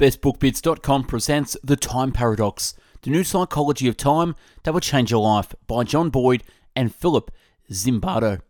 BestBookBits.com 0.00 1.04
presents 1.04 1.58
The 1.62 1.76
Time 1.76 2.10
Paradox, 2.10 2.72
the 3.02 3.10
new 3.10 3.22
psychology 3.22 3.86
of 3.86 3.98
time 3.98 4.34
that 4.62 4.72
will 4.72 4.80
change 4.80 5.10
your 5.10 5.22
life 5.22 5.54
by 5.66 5.84
John 5.84 6.08
Boyd 6.08 6.42
and 6.74 6.94
Philip 6.94 7.30
Zimbardo. 7.70 8.40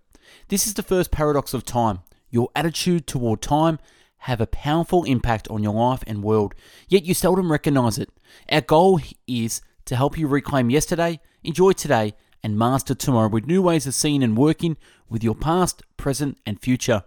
This 0.47 0.69
is 0.69 0.75
the 0.75 0.85
first 0.85 1.11
paradox 1.11 1.53
of 1.53 1.65
time. 1.65 2.03
Your 2.31 2.51
attitude 2.55 3.09
toward 3.09 3.43
time 3.43 3.81
have 4.19 4.41
a 4.41 4.47
powerful 4.47 5.03
impact 5.03 5.49
on 5.49 5.65
your 5.65 5.75
life 5.75 6.05
and 6.07 6.23
world, 6.23 6.55
yet 6.87 7.05
you 7.05 7.15
seldom 7.15 7.51
recognize 7.51 7.99
it. 7.99 8.11
Our 8.49 8.61
goal 8.61 9.01
is 9.27 9.61
to 9.87 9.97
help 9.97 10.17
you 10.17 10.29
reclaim 10.29 10.71
yesterday, 10.71 11.19
enjoy 11.43 11.73
today, 11.73 12.15
and 12.45 12.57
master 12.57 12.95
tomorrow 12.95 13.29
with 13.29 13.49
new 13.49 13.61
ways 13.61 13.89
of 13.89 13.95
seeing 13.95 14.23
and 14.23 14.39
working 14.39 14.77
with 15.09 15.25
your 15.25 15.35
past, 15.35 15.83
present, 15.97 16.39
and 16.47 16.61
future. 16.61 17.03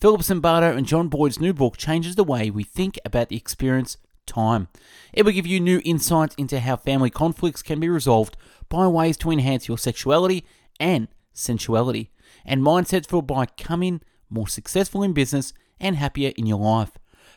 Philip 0.00 0.20
Zimbardo 0.20 0.76
and 0.76 0.86
John 0.86 1.08
Boyd's 1.08 1.40
new 1.40 1.52
book 1.52 1.76
changes 1.76 2.14
the 2.14 2.22
way 2.22 2.50
we 2.50 2.62
think 2.62 3.00
about 3.04 3.30
the 3.30 3.36
experience 3.36 3.96
time. 4.26 4.68
It 5.12 5.24
will 5.24 5.32
give 5.32 5.46
you 5.46 5.58
new 5.58 5.82
insights 5.84 6.36
into 6.36 6.60
how 6.60 6.76
family 6.76 7.10
conflicts 7.10 7.64
can 7.64 7.80
be 7.80 7.88
resolved 7.88 8.36
by 8.68 8.86
ways 8.86 9.16
to 9.16 9.32
enhance 9.32 9.66
your 9.66 9.76
sexuality 9.76 10.44
and 10.78 11.08
sensuality, 11.32 12.10
and 12.44 12.62
mindsets 12.62 13.08
for 13.08 13.24
becoming 13.24 14.00
more 14.30 14.46
successful 14.46 15.02
in 15.02 15.14
business 15.14 15.52
and 15.80 15.96
happier 15.96 16.32
in 16.36 16.46
your 16.46 16.60
life. 16.60 16.92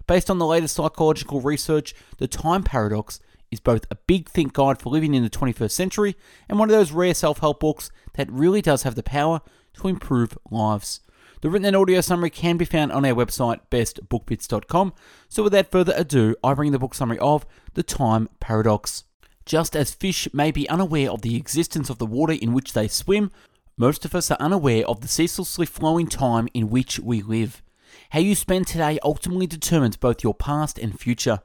Based 0.06 0.30
on 0.30 0.38
the 0.38 0.46
latest 0.46 0.76
psychological 0.76 1.42
research, 1.42 1.96
the 2.20 2.28
time 2.28 2.62
paradox 2.62 3.20
is 3.50 3.60
both 3.60 3.88
a 3.90 3.96
big 3.96 4.30
think 4.30 4.54
guide 4.54 4.80
for 4.80 4.92
living 4.92 5.16
in 5.16 5.24
the 5.24 5.32
21st 5.32 5.72
century 5.72 6.16
and 6.48 6.60
one 6.60 6.70
of 6.70 6.76
those 6.76 6.92
rare 6.92 7.16
self 7.16 7.40
help 7.40 7.60
books 7.60 7.90
that 8.14 8.32
really 8.32 8.62
does 8.62 8.84
have 8.84 8.94
the 8.94 9.02
power 9.02 9.42
to 9.74 9.88
improve 9.88 10.38
lives. 10.52 11.00
The 11.42 11.50
written 11.50 11.66
and 11.66 11.76
audio 11.76 12.02
summary 12.02 12.30
can 12.30 12.58
be 12.58 12.66
found 12.66 12.92
on 12.92 13.04
our 13.04 13.16
website, 13.16 13.62
bestbookbits.com. 13.72 14.94
So, 15.28 15.42
without 15.42 15.72
further 15.72 15.94
ado, 15.98 16.36
I 16.44 16.54
bring 16.54 16.72
the 16.72 16.78
book 16.78 16.94
summary 16.94 17.18
of 17.18 17.48
The 17.74 17.82
Time 17.82 18.30
Paradox. 18.40 19.06
Just 19.44 19.76
as 19.76 19.92
fish 19.92 20.32
may 20.36 20.52
be 20.52 20.70
unaware 20.70 21.10
of 21.10 21.24
the 21.24 21.36
existence 21.36 21.90
of 21.90 21.98
the 21.98 22.06
water 22.06 22.34
in 22.34 22.54
which 22.54 22.74
they 22.74 22.88
swim, 22.88 23.32
most 23.76 24.06
of 24.06 24.14
us 24.14 24.30
are 24.30 24.38
unaware 24.40 24.86
of 24.86 25.02
the 25.02 25.08
ceaselessly 25.08 25.66
flowing 25.66 26.06
time 26.06 26.48
in 26.54 26.70
which 26.70 27.00
we 27.00 27.24
live. 27.24 27.64
How 28.12 28.20
you 28.20 28.36
spend 28.36 28.68
today 28.68 29.00
ultimately 29.02 29.48
determines 29.48 29.98
both 29.98 30.24
your 30.24 30.36
past 30.36 30.78
and 30.78 31.00
future. 31.00 31.40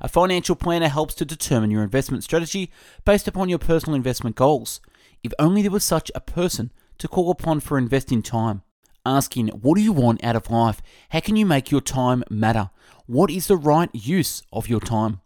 A 0.00 0.08
financial 0.08 0.54
planner 0.54 0.88
helps 0.88 1.14
to 1.14 1.24
determine 1.24 1.72
your 1.72 1.82
investment 1.82 2.22
strategy 2.22 2.70
based 3.04 3.26
upon 3.26 3.48
your 3.48 3.58
personal 3.58 3.96
investment 3.96 4.36
goals. 4.36 4.80
If 5.24 5.32
only 5.40 5.62
there 5.62 5.72
was 5.72 5.82
such 5.82 6.12
a 6.14 6.20
person 6.20 6.70
to 6.98 7.08
call 7.08 7.32
upon 7.32 7.58
for 7.58 7.76
investing 7.76 8.22
time 8.22 8.62
asking, 9.04 9.48
What 9.48 9.76
do 9.76 9.82
you 9.82 9.92
want 9.92 10.22
out 10.24 10.36
of 10.36 10.50
life? 10.50 10.82
How 11.10 11.20
can 11.20 11.36
you 11.36 11.46
make 11.46 11.70
your 11.70 11.80
time 11.80 12.24
matter? 12.30 12.70
What 13.06 13.30
is 13.30 13.46
the 13.46 13.56
right 13.56 13.90
use 13.92 14.42
of 14.52 14.68
your 14.68 14.80
time? 14.80 15.20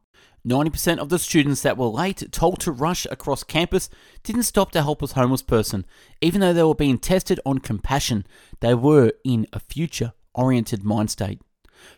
90% 0.46 0.98
of 0.98 1.08
the 1.08 1.18
students 1.18 1.62
that 1.62 1.76
were 1.76 1.86
late, 1.86 2.30
told 2.30 2.60
to 2.60 2.70
rush 2.70 3.04
across 3.10 3.42
campus, 3.42 3.90
didn't 4.22 4.44
stop 4.44 4.70
to 4.70 4.82
help 4.82 5.02
a 5.02 5.06
homeless 5.08 5.42
person. 5.42 5.84
Even 6.20 6.40
though 6.40 6.52
they 6.52 6.62
were 6.62 6.74
being 6.74 6.98
tested 6.98 7.40
on 7.44 7.58
compassion, 7.58 8.24
they 8.60 8.72
were 8.72 9.12
in 9.24 9.48
a 9.52 9.58
future 9.58 10.12
oriented 10.34 10.84
mind 10.84 11.10
state. 11.10 11.40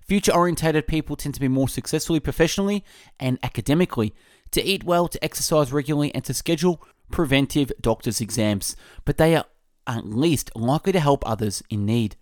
Future 0.01 0.33
orientated 0.33 0.87
people 0.87 1.15
tend 1.15 1.35
to 1.35 1.41
be 1.41 1.49
more 1.49 1.69
successfully 1.69 2.21
professionally 2.21 2.85
and 3.21 3.39
academically, 3.43 4.15
to 4.51 4.65
eat 4.65 4.83
well, 4.83 5.09
to 5.09 5.23
exercise 5.23 5.73
regularly, 5.73 6.15
and 6.15 6.25
to 6.25 6.33
schedule 6.33 6.83
preventive 7.11 7.71
doctor's 7.81 8.21
exams, 8.21 8.77
but 9.05 9.19
they 9.19 9.37
are 9.37 9.45
at 9.89 10.07
least 10.07 10.55
likely 10.55 10.93
to 10.93 11.01
help 11.01 11.27
others 11.27 11.63
in 11.71 11.85
need. 11.87 12.17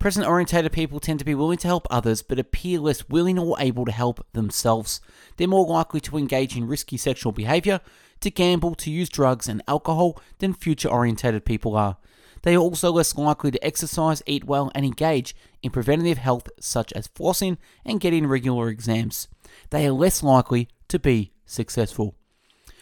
Present 0.00 0.26
orientated 0.26 0.72
people 0.72 0.98
tend 0.98 1.18
to 1.18 1.26
be 1.26 1.34
willing 1.34 1.58
to 1.58 1.68
help 1.68 1.86
others 1.90 2.22
but 2.22 2.38
appear 2.38 2.80
less 2.80 3.08
willing 3.10 3.38
or 3.38 3.54
able 3.60 3.84
to 3.84 3.92
help 3.92 4.26
themselves. 4.32 5.02
They're 5.36 5.46
more 5.46 5.66
likely 5.66 6.00
to 6.00 6.16
engage 6.16 6.56
in 6.56 6.66
risky 6.66 6.96
sexual 6.96 7.32
behavior, 7.32 7.80
to 8.20 8.30
gamble, 8.30 8.74
to 8.76 8.90
use 8.90 9.10
drugs 9.10 9.46
and 9.46 9.62
alcohol 9.68 10.18
than 10.38 10.54
future 10.54 10.88
orientated 10.88 11.44
people 11.44 11.76
are. 11.76 11.98
They 12.42 12.54
are 12.54 12.60
also 12.60 12.90
less 12.90 13.14
likely 13.16 13.50
to 13.50 13.62
exercise, 13.64 14.22
eat 14.26 14.44
well, 14.44 14.72
and 14.74 14.86
engage 14.86 15.36
in 15.62 15.70
preventative 15.70 16.16
health 16.16 16.48
such 16.58 16.92
as 16.94 17.08
flossing 17.08 17.58
and 17.84 18.00
getting 18.00 18.26
regular 18.26 18.70
exams. 18.70 19.28
They 19.68 19.86
are 19.86 19.92
less 19.92 20.22
likely 20.22 20.68
to 20.88 20.98
be 20.98 21.32
successful. 21.44 22.14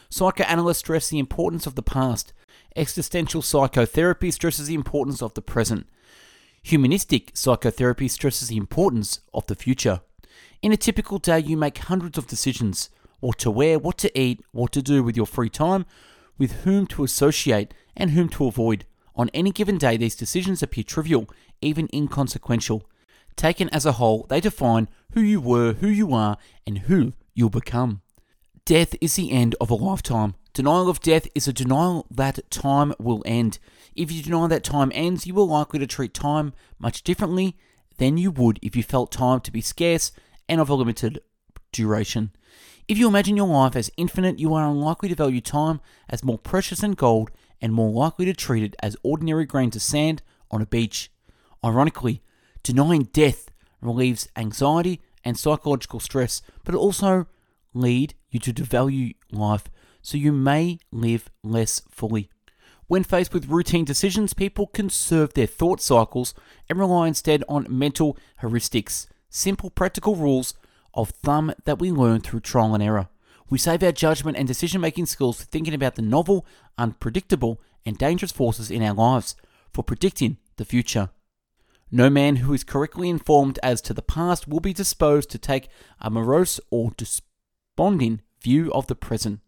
Psychoanalysts 0.08 0.78
stress 0.78 1.08
the 1.08 1.18
importance 1.18 1.66
of 1.66 1.74
the 1.74 1.82
past, 1.82 2.32
Existential 2.76 3.42
psychotherapy 3.42 4.30
stresses 4.30 4.68
the 4.68 4.74
importance 4.74 5.22
of 5.22 5.34
the 5.34 5.42
present. 5.42 5.86
Humanistic 6.62 7.30
psychotherapy 7.34 8.08
stresses 8.08 8.48
the 8.48 8.56
importance 8.56 9.20
of 9.32 9.46
the 9.46 9.54
future. 9.54 10.00
In 10.62 10.72
a 10.72 10.76
typical 10.76 11.18
day, 11.18 11.38
you 11.38 11.56
make 11.56 11.78
hundreds 11.78 12.18
of 12.18 12.26
decisions 12.26 12.90
what 13.20 13.38
to 13.38 13.50
wear, 13.50 13.78
what 13.78 13.98
to 13.98 14.18
eat, 14.18 14.44
what 14.52 14.72
to 14.72 14.82
do 14.82 15.02
with 15.02 15.16
your 15.16 15.26
free 15.26 15.48
time, 15.48 15.86
with 16.36 16.62
whom 16.62 16.86
to 16.86 17.04
associate, 17.04 17.74
and 17.96 18.10
whom 18.10 18.28
to 18.28 18.46
avoid. 18.46 18.84
On 19.16 19.30
any 19.34 19.50
given 19.50 19.78
day, 19.78 19.96
these 19.96 20.14
decisions 20.14 20.62
appear 20.62 20.84
trivial, 20.84 21.28
even 21.60 21.88
inconsequential. 21.92 22.84
Taken 23.34 23.68
as 23.70 23.86
a 23.86 23.92
whole, 23.92 24.26
they 24.28 24.40
define 24.40 24.88
who 25.12 25.20
you 25.20 25.40
were, 25.40 25.72
who 25.74 25.88
you 25.88 26.12
are, 26.14 26.38
and 26.66 26.78
who 26.78 27.12
you'll 27.34 27.50
become. 27.50 28.02
Death 28.64 28.94
is 29.00 29.16
the 29.16 29.32
end 29.32 29.56
of 29.60 29.70
a 29.70 29.74
lifetime. 29.74 30.34
Denial 30.52 30.88
of 30.88 31.00
death 31.00 31.28
is 31.34 31.46
a 31.46 31.52
denial 31.52 32.06
that 32.10 32.50
time 32.50 32.92
will 32.98 33.22
end. 33.24 33.58
If 33.94 34.10
you 34.10 34.22
deny 34.22 34.46
that 34.48 34.64
time 34.64 34.90
ends, 34.94 35.26
you 35.26 35.38
are 35.38 35.44
likely 35.44 35.78
to 35.78 35.86
treat 35.86 36.14
time 36.14 36.52
much 36.78 37.02
differently 37.02 37.56
than 37.98 38.16
you 38.16 38.30
would 38.30 38.58
if 38.62 38.74
you 38.74 38.82
felt 38.82 39.12
time 39.12 39.40
to 39.40 39.52
be 39.52 39.60
scarce 39.60 40.12
and 40.48 40.60
of 40.60 40.68
a 40.68 40.74
limited 40.74 41.20
duration. 41.72 42.32
If 42.88 42.96
you 42.96 43.06
imagine 43.06 43.36
your 43.36 43.46
life 43.46 43.76
as 43.76 43.90
infinite, 43.96 44.38
you 44.38 44.54
are 44.54 44.66
unlikely 44.66 45.10
to 45.10 45.14
value 45.14 45.40
time 45.40 45.80
as 46.08 46.24
more 46.24 46.38
precious 46.38 46.80
than 46.80 46.92
gold 46.92 47.30
and 47.60 47.72
more 47.72 47.90
likely 47.90 48.24
to 48.24 48.32
treat 48.32 48.62
it 48.62 48.76
as 48.80 48.96
ordinary 49.02 49.44
grains 49.44 49.76
of 49.76 49.82
sand 49.82 50.22
on 50.50 50.62
a 50.62 50.66
beach. 50.66 51.10
Ironically, 51.64 52.22
denying 52.62 53.04
death 53.12 53.50
relieves 53.80 54.28
anxiety 54.36 55.00
and 55.24 55.38
psychological 55.38 56.00
stress, 56.00 56.40
but 56.64 56.74
it 56.74 56.78
also 56.78 57.26
lead 57.74 58.14
you 58.30 58.40
to 58.40 58.52
devalue 58.52 59.14
life 59.30 59.64
so 60.08 60.16
you 60.16 60.32
may 60.32 60.78
live 60.90 61.30
less 61.44 61.82
fully. 61.90 62.30
When 62.86 63.04
faced 63.04 63.34
with 63.34 63.50
routine 63.50 63.84
decisions, 63.84 64.32
people 64.32 64.66
conserve 64.68 65.34
their 65.34 65.46
thought 65.46 65.82
cycles 65.82 66.32
and 66.66 66.78
rely 66.78 67.08
instead 67.08 67.44
on 67.46 67.66
mental 67.68 68.16
heuristics, 68.40 69.06
simple 69.28 69.68
practical 69.68 70.16
rules 70.16 70.54
of 70.94 71.10
thumb 71.10 71.52
that 71.66 71.78
we 71.78 71.92
learn 71.92 72.22
through 72.22 72.40
trial 72.40 72.72
and 72.72 72.82
error. 72.82 73.10
We 73.50 73.58
save 73.58 73.82
our 73.82 73.92
judgment 73.92 74.38
and 74.38 74.48
decision 74.48 74.80
making 74.80 75.04
skills 75.06 75.40
for 75.40 75.44
thinking 75.44 75.74
about 75.74 75.96
the 75.96 76.02
novel, 76.02 76.46
unpredictable, 76.78 77.60
and 77.84 77.98
dangerous 77.98 78.32
forces 78.32 78.70
in 78.70 78.82
our 78.82 78.94
lives, 78.94 79.36
for 79.74 79.84
predicting 79.84 80.38
the 80.56 80.64
future. 80.64 81.10
No 81.90 82.08
man 82.08 82.36
who 82.36 82.54
is 82.54 82.64
correctly 82.64 83.10
informed 83.10 83.58
as 83.62 83.82
to 83.82 83.92
the 83.92 84.00
past 84.00 84.48
will 84.48 84.60
be 84.60 84.72
disposed 84.72 85.28
to 85.30 85.38
take 85.38 85.68
a 86.00 86.08
morose 86.08 86.60
or 86.70 86.92
desponding 86.96 88.22
view 88.40 88.72
of 88.72 88.86
the 88.86 88.96
present. 88.96 89.40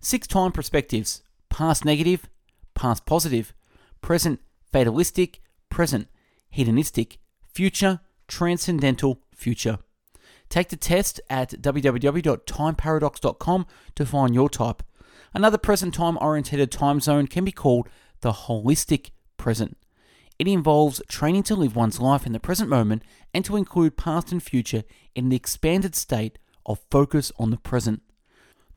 Six 0.00 0.26
time 0.26 0.52
perspectives 0.52 1.22
past 1.50 1.84
negative, 1.84 2.26
past 2.74 3.04
positive, 3.04 3.52
present 4.00 4.40
fatalistic, 4.72 5.42
present 5.68 6.08
hedonistic, 6.48 7.18
future 7.52 8.00
transcendental 8.26 9.20
future. 9.34 9.78
Take 10.48 10.70
the 10.70 10.76
test 10.76 11.20
at 11.28 11.50
www.timeparadox.com 11.50 13.66
to 13.94 14.06
find 14.06 14.34
your 14.34 14.48
type. 14.48 14.82
Another 15.34 15.58
present 15.58 15.92
time 15.94 16.16
oriented 16.20 16.72
time 16.72 17.00
zone 17.00 17.26
can 17.26 17.44
be 17.44 17.52
called 17.52 17.90
the 18.22 18.32
holistic 18.32 19.10
present. 19.36 19.76
It 20.38 20.48
involves 20.48 21.02
training 21.08 21.42
to 21.44 21.54
live 21.54 21.76
one's 21.76 22.00
life 22.00 22.24
in 22.24 22.32
the 22.32 22.40
present 22.40 22.70
moment 22.70 23.02
and 23.34 23.44
to 23.44 23.56
include 23.56 23.98
past 23.98 24.32
and 24.32 24.42
future 24.42 24.84
in 25.14 25.28
the 25.28 25.36
expanded 25.36 25.94
state 25.94 26.38
of 26.64 26.80
focus 26.90 27.30
on 27.38 27.50
the 27.50 27.58
present. 27.58 28.00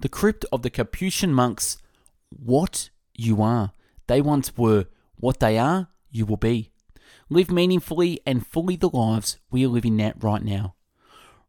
The 0.04 0.10
crypt 0.10 0.44
of 0.52 0.64
the 0.64 0.70
Capuchin 0.70 1.34
monks, 1.34 1.78
what 2.30 2.90
you 3.14 3.42
are. 3.42 3.72
They 4.08 4.20
once 4.20 4.58
were. 4.58 4.88
What 5.16 5.40
they 5.40 5.58
are, 5.58 5.88
you 6.12 6.26
will 6.26 6.36
be. 6.36 6.74
Live 7.30 7.50
meaningfully 7.50 8.20
and 8.26 8.46
fully 8.46 8.76
the 8.76 8.90
lives 8.90 9.38
we 9.50 9.64
are 9.64 9.70
living 9.70 9.96
right 10.20 10.44
now. 10.44 10.76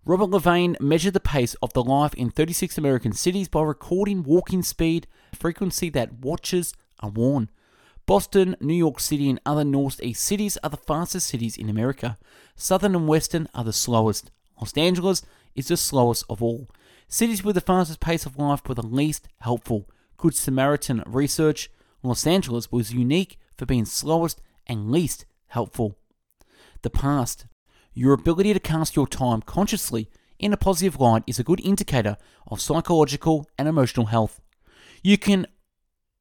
Robert 0.05 0.31
Levine 0.31 0.77
measured 0.79 1.15
the 1.15 1.19
pace 1.19 1.55
of 1.55 1.73
the 1.73 1.83
life 1.83 2.15
in 2.15 2.31
36 2.31 2.79
American 2.79 3.13
cities 3.13 3.49
by 3.49 3.61
recording 3.61 4.23
walking 4.23 4.63
speed, 4.63 5.09
frequency 5.35 5.91
that 5.91 6.21
watches 6.21 6.75
are 7.01 7.11
worn. 7.11 7.51
Boston, 8.07 8.55
New 8.61 8.73
York 8.73 9.01
City, 9.01 9.29
and 9.29 9.41
other 9.45 9.65
northeast 9.65 10.25
cities 10.25 10.59
are 10.63 10.71
the 10.71 10.77
fastest 10.77 11.27
cities 11.27 11.57
in 11.57 11.69
America. 11.69 12.17
Southern 12.55 12.95
and 12.95 13.09
Western 13.09 13.49
are 13.53 13.65
the 13.65 13.73
slowest. 13.73 14.31
Los 14.61 14.73
Angeles 14.75 15.23
is 15.57 15.67
the 15.67 15.77
slowest 15.77 16.25
of 16.31 16.41
all. 16.41 16.69
Cities 17.09 17.45
with 17.45 17.55
the 17.55 17.61
fastest 17.61 18.01
pace 18.01 18.27
of 18.27 18.39
life 18.39 18.63
were 18.67 18.75
the 18.75 18.83
least 18.83 19.29
helpful. 19.41 19.89
Good 20.17 20.35
Samaritan 20.35 21.03
research, 21.07 21.71
Los 22.03 22.27
Angeles 22.27 22.73
was 22.73 22.93
unique 22.93 23.39
for 23.57 23.67
being 23.67 23.85
slowest 23.85 24.41
and 24.67 24.91
least 24.91 25.25
helpful. 25.49 25.97
The 26.83 26.91
past. 26.91 27.47
Your 27.93 28.13
ability 28.13 28.53
to 28.53 28.61
cast 28.61 28.97
your 28.97 29.07
time 29.07 29.43
consciously 29.43 30.11
in 30.39 30.53
a 30.53 30.57
positive 30.57 30.99
light 30.99 31.23
is 31.27 31.39
a 31.39 31.45
good 31.45 31.61
indicator 31.65 32.17
of 32.49 32.61
psychological 32.61 33.49
and 33.57 33.69
emotional 33.69 34.07
health. 34.07 34.41
You 35.03 35.17
can 35.17 35.47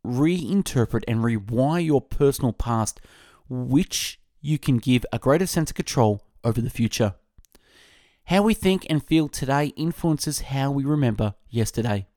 reinterpret 0.06 1.04
and 1.08 1.22
rewire 1.22 1.84
your 1.84 2.02
personal 2.02 2.54
past, 2.54 3.02
which 3.50 4.20
you 4.42 4.60
can 4.60 4.78
give 4.78 5.06
a 5.12 5.20
greater 5.20 5.48
sense 5.48 5.72
of 5.72 5.76
control 5.76 6.22
over 6.44 6.62
the 6.62 6.70
future. 6.70 7.16
How 8.28 8.42
we 8.42 8.54
think 8.54 8.88
and 8.90 9.06
feel 9.06 9.28
today 9.28 9.68
influences 9.76 10.42
how 10.42 10.72
we 10.72 10.86
remember 10.86 11.36
yesterday. 11.50 12.08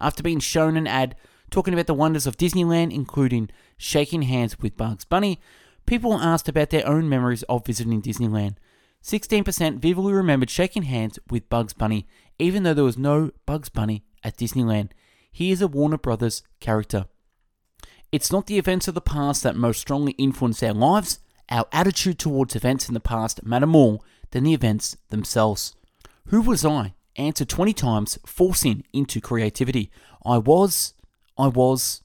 After 0.00 0.22
being 0.22 0.40
shown 0.40 0.76
an 0.76 0.88
ad 0.88 1.14
talking 1.50 1.72
about 1.72 1.86
the 1.86 1.94
wonders 1.94 2.26
of 2.26 2.36
Disneyland, 2.36 2.92
including 2.92 3.50
shaking 3.76 4.22
hands 4.22 4.58
with 4.58 4.76
Bugs 4.76 5.04
Bunny, 5.04 5.40
people 5.86 6.10
were 6.10 6.20
asked 6.20 6.48
about 6.48 6.70
their 6.70 6.86
own 6.86 7.08
memories 7.08 7.44
of 7.44 7.64
visiting 7.64 8.02
Disneyland. 8.02 8.56
16% 9.04 9.78
vividly 9.78 10.12
remembered 10.12 10.50
shaking 10.50 10.82
hands 10.82 11.18
with 11.30 11.48
Bugs 11.48 11.72
Bunny, 11.72 12.08
even 12.40 12.64
though 12.64 12.74
there 12.74 12.82
was 12.82 12.98
no 12.98 13.30
Bugs 13.46 13.68
Bunny 13.68 14.04
at 14.24 14.36
Disneyland. 14.36 14.90
He 15.30 15.52
is 15.52 15.62
a 15.62 15.68
Warner 15.68 15.98
Brothers 15.98 16.42
character. 16.58 17.06
It's 18.10 18.32
not 18.32 18.46
the 18.46 18.58
events 18.58 18.88
of 18.88 18.94
the 18.94 19.00
past 19.00 19.44
that 19.44 19.54
most 19.54 19.80
strongly 19.80 20.12
influence 20.12 20.60
our 20.62 20.72
lives. 20.72 21.20
Our 21.48 21.66
attitude 21.70 22.18
towards 22.18 22.56
events 22.56 22.88
in 22.88 22.94
the 22.94 23.00
past 23.00 23.44
matter 23.44 23.66
more 23.66 24.00
than 24.30 24.44
the 24.44 24.54
events 24.54 24.96
themselves. 25.10 25.74
Who 26.26 26.40
was 26.42 26.64
I? 26.64 26.94
Answer 27.16 27.44
20 27.44 27.72
times, 27.72 28.18
forcing 28.26 28.84
into 28.92 29.20
creativity. 29.20 29.90
I 30.24 30.38
was, 30.38 30.94
I 31.38 31.48
was. 31.48 32.02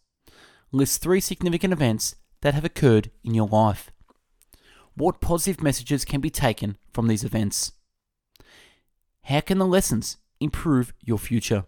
List 0.71 1.01
three 1.01 1.19
significant 1.19 1.73
events 1.73 2.15
that 2.41 2.53
have 2.53 2.63
occurred 2.63 3.11
in 3.23 3.33
your 3.33 3.47
life. 3.47 3.91
What 4.95 5.21
positive 5.21 5.63
messages 5.63 6.05
can 6.05 6.21
be 6.21 6.29
taken 6.29 6.77
from 6.93 7.07
these 7.07 7.23
events? 7.23 7.73
How 9.23 9.41
can 9.41 9.57
the 9.57 9.65
lessons 9.65 10.17
improve 10.39 10.93
your 11.01 11.17
future? 11.17 11.65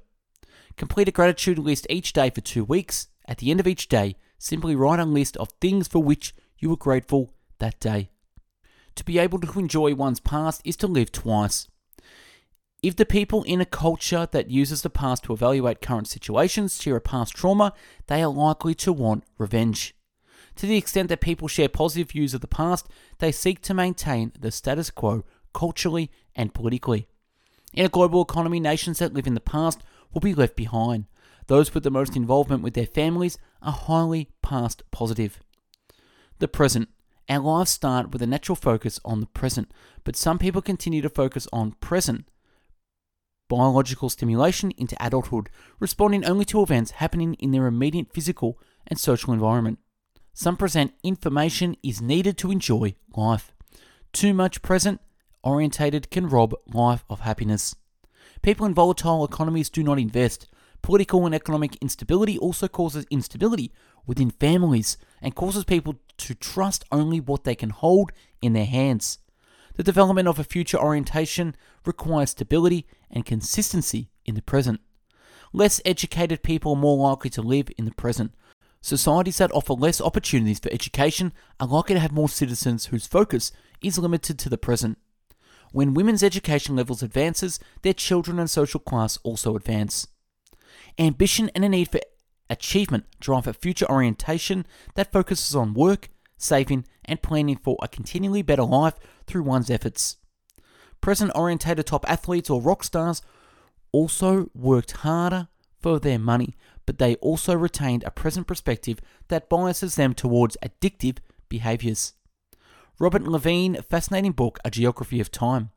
Complete 0.78 1.08
a 1.08 1.12
gratitude 1.12 1.60
list 1.60 1.86
each 1.90 2.14
day 2.14 2.30
for 2.30 2.42
two 2.42 2.64
weeks. 2.64 3.08
At 3.26 3.38
the 3.38 3.52
end 3.52 3.60
of 3.60 3.68
each 3.68 3.88
day, 3.88 4.16
simply 4.38 4.76
write 4.76 5.00
a 5.00 5.06
list 5.06 5.38
of 5.38 5.50
things 5.62 5.88
for 5.88 6.02
which 6.02 6.36
you 6.58 6.70
were 6.70 6.78
grateful 6.78 7.34
that 7.60 7.80
day. 7.80 8.10
To 8.96 9.04
be 9.04 9.18
able 9.20 9.40
to 9.40 9.60
enjoy 9.60 9.96
one's 9.96 10.20
past 10.20 10.62
is 10.64 10.78
to 10.78 10.88
live 10.88 11.12
twice. 11.12 11.68
If 12.82 12.96
the 12.98 13.06
people 13.06 13.44
in 13.44 13.62
a 13.62 13.66
culture 13.66 14.28
that 14.32 14.52
uses 14.52 14.82
the 14.82 14.90
past 14.90 15.24
to 15.24 15.34
evaluate 15.34 15.82
current 15.82 16.08
situations 16.08 16.82
share 16.82 16.98
a 16.98 17.02
past 17.02 17.34
trauma, 17.34 17.74
they 18.08 18.22
are 18.22 18.30
likely 18.30 18.76
to 18.76 18.92
want 18.92 19.24
revenge. 19.38 19.96
To 20.58 20.66
the 20.66 20.78
extent 20.78 21.10
that 21.10 21.22
people 21.22 21.48
share 21.48 21.70
positive 21.70 22.12
views 22.12 22.34
of 22.34 22.42
the 22.42 22.48
past, 22.48 22.88
they 23.20 23.32
seek 23.32 23.62
to 23.62 23.74
maintain 23.74 24.34
the 24.40 24.52
status 24.52 24.92
quo 24.92 25.24
culturally 25.54 26.12
and 26.36 26.54
politically. 26.54 27.08
In 27.74 27.86
a 27.86 27.90
global 27.90 28.22
economy, 28.22 28.60
nations 28.60 29.00
that 29.00 29.14
live 29.14 29.28
in 29.28 29.34
the 29.34 29.40
past 29.40 29.82
will 30.14 30.22
be 30.22 30.36
left 30.36 30.56
behind. 30.56 31.06
Those 31.48 31.74
with 31.74 31.84
the 31.84 31.90
most 31.90 32.16
involvement 32.16 32.64
with 32.64 32.74
their 32.74 32.86
families 32.86 33.38
are 33.62 33.72
highly 33.72 34.30
past 34.42 34.84
positive. 34.92 35.40
The 36.40 36.48
present. 36.48 36.90
Our 37.30 37.40
lives 37.40 37.72
start 37.72 38.12
with 38.12 38.22
a 38.22 38.28
natural 38.28 38.56
focus 38.56 39.00
on 39.06 39.20
the 39.20 39.28
present, 39.28 39.72
but 40.04 40.16
some 40.16 40.38
people 40.38 40.62
continue 40.62 41.02
to 41.02 41.10
focus 41.10 41.48
on 41.54 41.74
present 41.74 42.26
biological 43.50 44.10
stimulation 44.10 44.72
into 44.72 44.96
adulthood, 45.00 45.50
responding 45.80 46.26
only 46.26 46.46
to 46.46 46.62
events 46.64 46.92
happening 46.92 47.36
in 47.36 47.52
their 47.52 47.68
immediate 47.68 48.12
physical 48.12 48.58
and 48.88 49.00
social 49.00 49.34
environment. 49.34 49.80
Some 50.34 50.58
present 50.58 50.94
information 51.04 51.78
is 51.84 52.02
needed 52.02 52.38
to 52.40 52.52
enjoy 52.52 52.96
life. 53.16 53.54
Too 54.12 54.34
much 54.34 54.62
present 54.62 55.00
orientated 55.44 56.10
can 56.10 56.28
rob 56.28 56.56
life 56.74 57.04
of 57.10 57.20
happiness. 57.20 57.76
People 58.42 58.66
in 58.66 58.74
volatile 58.74 59.24
economies 59.24 59.70
do 59.70 59.84
not 59.84 60.00
invest. 60.00 60.48
Political 60.82 61.28
and 61.28 61.36
economic 61.36 61.78
instability 61.78 62.38
also 62.38 62.68
causes 62.68 63.06
instability 63.10 63.72
within 64.06 64.30
families 64.30 64.98
and 65.22 65.36
causes 65.36 65.64
people 65.64 65.96
to 66.18 66.34
trust 66.34 66.86
only 66.92 67.20
what 67.20 67.44
they 67.44 67.56
can 67.56 67.70
hold 67.70 68.12
in 68.42 68.54
their 68.54 68.66
hands. 68.66 69.20
The 69.76 69.84
development 69.84 70.28
of 70.28 70.38
a 70.38 70.44
future 70.44 70.78
orientation 70.78 71.56
requires 71.86 72.32
stability 72.32 72.86
and 73.10 73.26
consistency 73.26 74.10
in 74.26 74.36
the 74.36 74.42
present. 74.42 74.82
Less 75.52 75.82
educated 75.86 76.44
people 76.44 76.74
are 76.74 76.80
more 76.80 77.10
likely 77.10 77.30
to 77.32 77.42
live 77.42 77.70
in 77.78 77.86
the 77.86 77.94
present, 77.94 78.34
Societies 78.84 79.38
that 79.38 79.52
offer 79.54 79.72
less 79.72 80.02
opportunities 80.02 80.60
for 80.60 80.70
education 80.74 81.32
are 81.58 81.68
likely 81.68 81.96
to 81.96 82.02
have 82.02 82.12
more 82.12 82.28
citizens 82.28 82.88
whose 82.88 83.08
focus 83.08 83.54
is 83.82 83.98
limited 83.98 84.38
to 84.38 84.50
the 84.50 84.58
present. 84.58 84.98
When 85.72 85.94
women's 85.94 86.22
education 86.22 86.76
levels 86.76 87.02
advances, 87.02 87.62
their 87.82 87.94
children 87.94 88.40
and 88.40 88.50
social 88.50 88.82
class 88.82 89.18
also 89.24 89.56
advance. 89.56 90.08
Ambition 91.00 91.50
and 91.56 91.64
a 91.64 91.70
need 91.70 91.92
for 91.92 92.02
achievement 92.50 93.06
drive 93.20 93.48
a 93.48 93.54
future 93.54 93.90
orientation 93.90 94.66
that 94.96 95.12
focuses 95.12 95.56
on 95.56 95.74
work, 95.74 96.10
saving, 96.38 96.86
and 97.06 97.22
planning 97.22 97.58
for 97.58 97.78
a 97.82 97.88
continually 97.88 98.42
better 98.42 98.64
life 98.64 98.96
through 99.28 99.44
one's 99.44 99.70
efforts. 99.70 100.18
Present 101.02 101.32
orientated 101.36 101.86
top 101.86 102.10
athletes 102.10 102.50
or 102.50 102.62
rock 102.62 102.84
stars 102.84 103.22
also 103.92 104.50
worked 104.54 104.92
harder 104.92 105.48
for 105.80 106.00
their 106.00 106.20
money, 106.20 106.56
but 106.86 106.98
they 106.98 107.16
also 107.16 107.56
retained 107.56 108.04
a 108.04 108.12
present 108.12 108.48
perspective 108.48 109.00
that 109.28 109.50
biases 109.50 109.96
them 109.96 110.14
towards 110.14 110.58
addictive 110.64 111.18
behaviors. 111.50 112.14
Robert 113.00 113.24
Levine, 113.24 113.82
fascinating 113.90 114.32
book, 114.32 114.60
A 114.64 114.72
Geography 114.72 115.20
of 115.20 115.32
Time. 115.32 115.72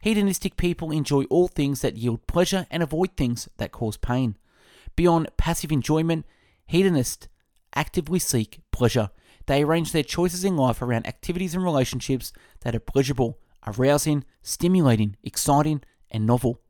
Hedonistic 0.00 0.56
people 0.56 0.90
enjoy 0.90 1.24
all 1.24 1.48
things 1.48 1.80
that 1.80 1.96
yield 1.96 2.26
pleasure 2.26 2.66
and 2.70 2.82
avoid 2.82 3.16
things 3.16 3.48
that 3.58 3.72
cause 3.72 3.96
pain. 3.96 4.36
Beyond 4.96 5.28
passive 5.36 5.70
enjoyment, 5.70 6.24
hedonists 6.66 7.28
actively 7.74 8.18
seek 8.18 8.60
pleasure. 8.72 9.10
They 9.46 9.62
arrange 9.62 9.92
their 9.92 10.02
choices 10.02 10.42
in 10.42 10.56
life 10.56 10.82
around 10.82 11.06
activities 11.06 11.54
and 11.54 11.62
relationships 11.62 12.32
that 12.62 12.74
are 12.74 12.80
pleasurable, 12.80 13.38
arousing, 13.66 14.24
stimulating, 14.42 15.16
exciting, 15.22 15.82
and 16.10 16.26
novel. 16.26 16.60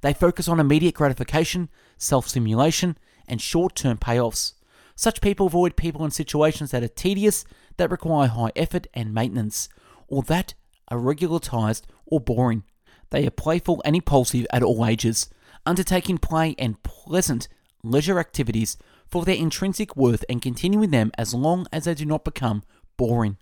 They 0.00 0.14
focus 0.14 0.48
on 0.48 0.58
immediate 0.58 0.94
gratification, 0.94 1.68
self 1.98 2.28
stimulation, 2.28 2.96
and 3.28 3.40
short 3.40 3.76
term 3.76 3.98
payoffs. 3.98 4.54
Such 4.96 5.20
people 5.20 5.46
avoid 5.46 5.76
people 5.76 6.02
and 6.02 6.12
situations 6.12 6.70
that 6.70 6.82
are 6.82 6.88
tedious, 6.88 7.44
that 7.76 7.90
require 7.90 8.28
high 8.28 8.52
effort 8.56 8.86
and 8.94 9.12
maintenance, 9.12 9.68
or 10.08 10.22
that 10.22 10.54
are 10.88 10.98
regularized 10.98 11.86
or 12.06 12.20
boring. 12.20 12.64
They 13.10 13.26
are 13.26 13.30
playful 13.30 13.82
and 13.84 13.94
impulsive 13.94 14.46
at 14.50 14.62
all 14.62 14.86
ages, 14.86 15.28
undertaking 15.66 16.18
play 16.18 16.54
and 16.58 16.82
pleasant 16.82 17.48
leisure 17.82 18.18
activities 18.18 18.76
for 19.06 19.24
their 19.24 19.36
intrinsic 19.36 19.96
worth 19.96 20.24
and 20.28 20.42
continuing 20.42 20.90
them 20.90 21.10
as 21.16 21.34
long 21.34 21.66
as 21.72 21.84
they 21.84 21.94
do 21.94 22.04
not 22.04 22.24
become 22.24 22.62
boring. 22.96 23.36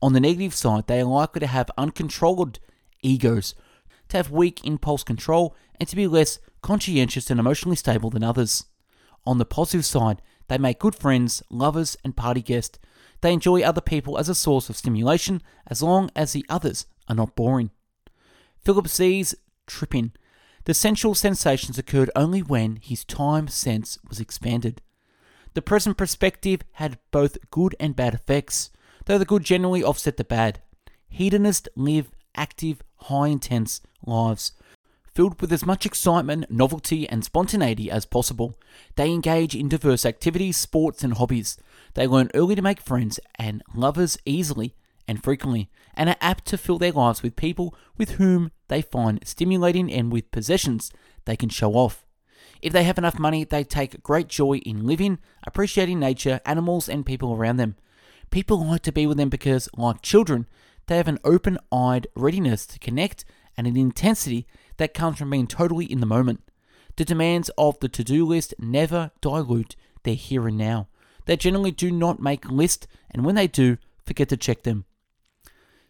On 0.00 0.12
the 0.12 0.20
negative 0.20 0.54
side, 0.54 0.86
they 0.86 1.00
are 1.00 1.04
likely 1.04 1.40
to 1.40 1.46
have 1.46 1.70
uncontrolled 1.76 2.58
egos, 3.02 3.54
to 4.08 4.16
have 4.16 4.30
weak 4.30 4.64
impulse 4.64 5.02
control, 5.02 5.56
and 5.80 5.88
to 5.88 5.96
be 5.96 6.06
less 6.06 6.38
conscientious 6.62 7.30
and 7.30 7.38
emotionally 7.38 7.76
stable 7.76 8.10
than 8.10 8.24
others. 8.24 8.64
On 9.26 9.38
the 9.38 9.44
positive 9.44 9.84
side, 9.84 10.22
they 10.48 10.58
make 10.58 10.78
good 10.78 10.94
friends, 10.94 11.42
lovers, 11.50 11.96
and 12.04 12.16
party 12.16 12.40
guests. 12.40 12.78
They 13.20 13.32
enjoy 13.32 13.62
other 13.62 13.80
people 13.80 14.18
as 14.18 14.28
a 14.28 14.34
source 14.34 14.68
of 14.68 14.76
stimulation 14.76 15.42
as 15.66 15.82
long 15.82 16.10
as 16.16 16.32
the 16.32 16.46
others 16.48 16.86
are 17.08 17.14
not 17.14 17.36
boring. 17.36 17.70
Philip 18.64 18.88
sees 18.88 19.34
tripping. 19.66 20.12
The 20.68 20.74
sensual 20.74 21.14
sensations 21.14 21.78
occurred 21.78 22.10
only 22.14 22.42
when 22.42 22.76
his 22.82 23.02
time 23.02 23.48
sense 23.48 23.98
was 24.06 24.20
expanded. 24.20 24.82
The 25.54 25.62
present 25.62 25.96
perspective 25.96 26.60
had 26.72 26.98
both 27.10 27.38
good 27.50 27.74
and 27.80 27.96
bad 27.96 28.12
effects, 28.12 28.68
though 29.06 29.16
the 29.16 29.24
good 29.24 29.44
generally 29.44 29.82
offset 29.82 30.18
the 30.18 30.24
bad. 30.24 30.60
Hedonists 31.08 31.70
live 31.74 32.10
active, 32.34 32.82
high 32.96 33.28
intense 33.28 33.80
lives, 34.04 34.52
filled 35.06 35.40
with 35.40 35.54
as 35.54 35.64
much 35.64 35.86
excitement, 35.86 36.50
novelty, 36.50 37.08
and 37.08 37.24
spontaneity 37.24 37.90
as 37.90 38.04
possible. 38.04 38.58
They 38.96 39.10
engage 39.10 39.54
in 39.54 39.70
diverse 39.70 40.04
activities, 40.04 40.58
sports, 40.58 41.02
and 41.02 41.14
hobbies. 41.14 41.56
They 41.94 42.06
learn 42.06 42.30
early 42.34 42.56
to 42.56 42.60
make 42.60 42.82
friends 42.82 43.18
and 43.36 43.62
lovers 43.74 44.18
easily 44.26 44.74
and 45.08 45.24
frequently, 45.24 45.70
and 45.94 46.08
are 46.08 46.16
apt 46.20 46.44
to 46.46 46.58
fill 46.58 46.78
their 46.78 46.92
lives 46.92 47.22
with 47.22 47.34
people 47.34 47.74
with 47.96 48.12
whom 48.12 48.52
they 48.68 48.82
find 48.82 49.26
stimulating 49.26 49.90
and 49.90 50.12
with 50.12 50.30
possessions 50.30 50.92
they 51.24 51.36
can 51.36 51.48
show 51.48 51.72
off. 51.72 52.04
If 52.60 52.72
they 52.72 52.84
have 52.84 52.98
enough 52.98 53.18
money, 53.18 53.44
they 53.44 53.64
take 53.64 54.02
great 54.02 54.28
joy 54.28 54.58
in 54.58 54.86
living, 54.86 55.18
appreciating 55.46 55.98
nature, 55.98 56.40
animals, 56.44 56.88
and 56.88 57.06
people 57.06 57.32
around 57.34 57.56
them. 57.56 57.76
People 58.30 58.64
like 58.64 58.82
to 58.82 58.92
be 58.92 59.06
with 59.06 59.16
them 59.16 59.28
because, 59.28 59.68
like 59.76 60.02
children, 60.02 60.46
they 60.86 60.96
have 60.96 61.08
an 61.08 61.20
open 61.24 61.58
eyed 61.72 62.06
readiness 62.14 62.66
to 62.66 62.78
connect 62.78 63.24
and 63.56 63.66
an 63.66 63.76
intensity 63.76 64.46
that 64.76 64.94
comes 64.94 65.18
from 65.18 65.30
being 65.30 65.46
totally 65.46 65.86
in 65.86 66.00
the 66.00 66.06
moment. 66.06 66.42
The 66.96 67.04
demands 67.04 67.50
of 67.56 67.78
the 67.80 67.88
to 67.88 68.04
do 68.04 68.26
list 68.26 68.54
never 68.58 69.12
dilute 69.20 69.76
their 70.02 70.14
here 70.14 70.48
and 70.48 70.58
now. 70.58 70.88
They 71.26 71.36
generally 71.36 71.70
do 71.70 71.90
not 71.90 72.20
make 72.20 72.50
lists, 72.50 72.86
and 73.10 73.24
when 73.24 73.34
they 73.34 73.46
do, 73.46 73.78
forget 74.04 74.28
to 74.30 74.36
check 74.36 74.62
them. 74.62 74.84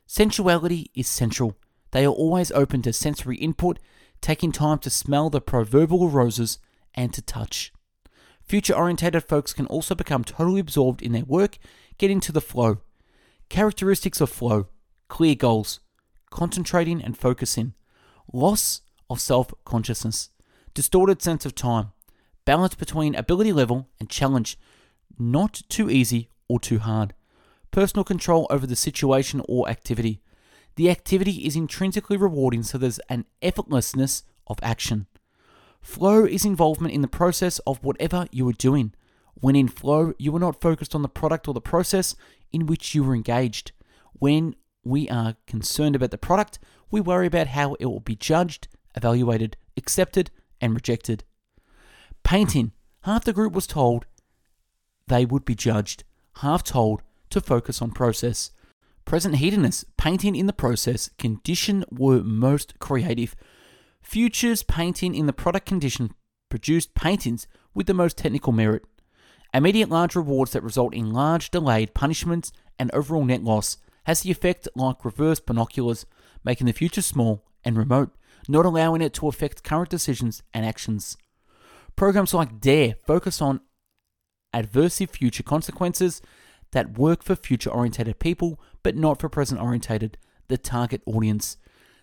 Sensuality 0.08 0.86
is 0.94 1.06
central. 1.06 1.56
They 1.90 2.06
are 2.06 2.12
always 2.12 2.50
open 2.52 2.80
to 2.82 2.92
sensory 2.92 3.36
input. 3.36 3.78
taking 4.20 4.50
time 4.50 4.78
to 4.78 4.90
smell 4.90 5.30
the 5.30 5.40
proverbial 5.40 6.08
roses 6.08 6.58
and 6.92 7.14
to 7.14 7.22
touch. 7.22 7.72
Future 8.42 8.74
orientated 8.74 9.22
folks 9.22 9.52
can 9.52 9.66
also 9.66 9.94
become 9.94 10.24
totally 10.24 10.60
absorbed 10.60 11.02
in 11.02 11.12
their 11.12 11.24
work, 11.24 11.58
get 11.98 12.10
into 12.10 12.32
the 12.32 12.40
flow. 12.40 12.78
Characteristics 13.48 14.20
of 14.20 14.28
flow 14.28 14.66
clear 15.08 15.34
goals, 15.34 15.80
concentrating 16.30 17.00
and 17.02 17.16
focusing, 17.16 17.74
loss 18.32 18.80
of 19.08 19.20
self 19.20 19.52
consciousness, 19.64 20.30
distorted 20.74 21.22
sense 21.22 21.46
of 21.46 21.54
time, 21.54 21.92
balance 22.44 22.74
between 22.74 23.14
ability 23.14 23.52
level 23.52 23.88
and 24.00 24.08
challenge, 24.08 24.58
not 25.18 25.62
too 25.68 25.88
easy 25.88 26.28
or 26.48 26.58
too 26.58 26.78
hard, 26.80 27.14
personal 27.70 28.04
control 28.04 28.46
over 28.50 28.66
the 28.66 28.76
situation 28.76 29.42
or 29.48 29.68
activity. 29.68 30.20
The 30.76 30.90
activity 30.90 31.46
is 31.46 31.56
intrinsically 31.56 32.16
rewarding, 32.16 32.62
so 32.62 32.78
there's 32.78 33.00
an 33.08 33.24
effortlessness 33.42 34.22
of 34.46 34.58
action. 34.62 35.06
Flow 35.80 36.24
is 36.24 36.44
involvement 36.44 36.94
in 36.94 37.02
the 37.02 37.08
process 37.08 37.58
of 37.60 37.82
whatever 37.82 38.26
you 38.30 38.48
are 38.48 38.52
doing. 38.52 38.92
When 39.34 39.56
in 39.56 39.68
flow, 39.68 40.12
you 40.18 40.34
are 40.36 40.40
not 40.40 40.60
focused 40.60 40.94
on 40.94 41.02
the 41.02 41.08
product 41.08 41.48
or 41.48 41.54
the 41.54 41.60
process 41.60 42.16
in 42.52 42.66
which 42.66 42.94
you 42.94 43.08
are 43.08 43.14
engaged. 43.14 43.72
When 44.12 44.54
we 44.84 45.08
are 45.08 45.36
concerned 45.46 45.96
about 45.96 46.10
the 46.10 46.18
product, 46.18 46.58
we 46.90 47.00
worry 47.00 47.26
about 47.26 47.48
how 47.48 47.74
it 47.74 47.86
will 47.86 48.00
be 48.00 48.16
judged, 48.16 48.68
evaluated, 48.96 49.56
accepted, 49.76 50.30
and 50.60 50.74
rejected. 50.74 51.24
Painting, 52.24 52.72
half 53.02 53.24
the 53.24 53.32
group 53.32 53.52
was 53.52 53.66
told 53.66 54.06
they 55.06 55.24
would 55.24 55.44
be 55.44 55.54
judged, 55.54 56.04
half 56.36 56.62
told 56.62 57.02
to 57.30 57.40
focus 57.40 57.80
on 57.82 57.90
process. 57.90 58.50
Present 59.04 59.36
hedonists, 59.36 59.84
painting 59.96 60.36
in 60.36 60.46
the 60.46 60.52
process, 60.52 61.08
condition 61.18 61.84
were 61.90 62.22
most 62.22 62.78
creative. 62.78 63.34
Futures 64.02 64.62
painting 64.62 65.14
in 65.14 65.26
the 65.26 65.32
product 65.32 65.66
condition 65.66 66.12
produced 66.50 66.94
paintings 66.94 67.46
with 67.74 67.86
the 67.86 67.94
most 67.94 68.18
technical 68.18 68.52
merit. 68.52 68.84
Immediate 69.54 69.88
large 69.88 70.14
rewards 70.14 70.52
that 70.52 70.62
result 70.62 70.94
in 70.94 71.12
large 71.12 71.50
delayed 71.50 71.94
punishments 71.94 72.52
and 72.78 72.90
overall 72.92 73.24
net 73.24 73.42
loss 73.42 73.78
has 74.04 74.20
the 74.20 74.30
effect 74.30 74.68
like 74.74 75.04
reverse 75.04 75.40
binoculars, 75.40 76.06
making 76.44 76.66
the 76.66 76.72
future 76.72 77.02
small 77.02 77.44
and 77.64 77.76
remote, 77.76 78.14
not 78.46 78.66
allowing 78.66 79.02
it 79.02 79.14
to 79.14 79.28
affect 79.28 79.64
current 79.64 79.90
decisions 79.90 80.42
and 80.54 80.64
actions. 80.64 81.16
Programs 81.96 82.34
like 82.34 82.60
DARE 82.60 82.94
focus 83.06 83.42
on 83.42 83.60
adversive 84.54 85.10
future 85.10 85.42
consequences 85.42 86.22
that 86.72 86.98
work 86.98 87.22
for 87.22 87.34
future 87.34 87.70
orientated 87.70 88.18
people 88.18 88.60
but 88.82 88.96
not 88.96 89.20
for 89.20 89.28
present 89.28 89.60
orientated, 89.60 90.18
the 90.48 90.58
target 90.58 91.02
audience. 91.06 91.56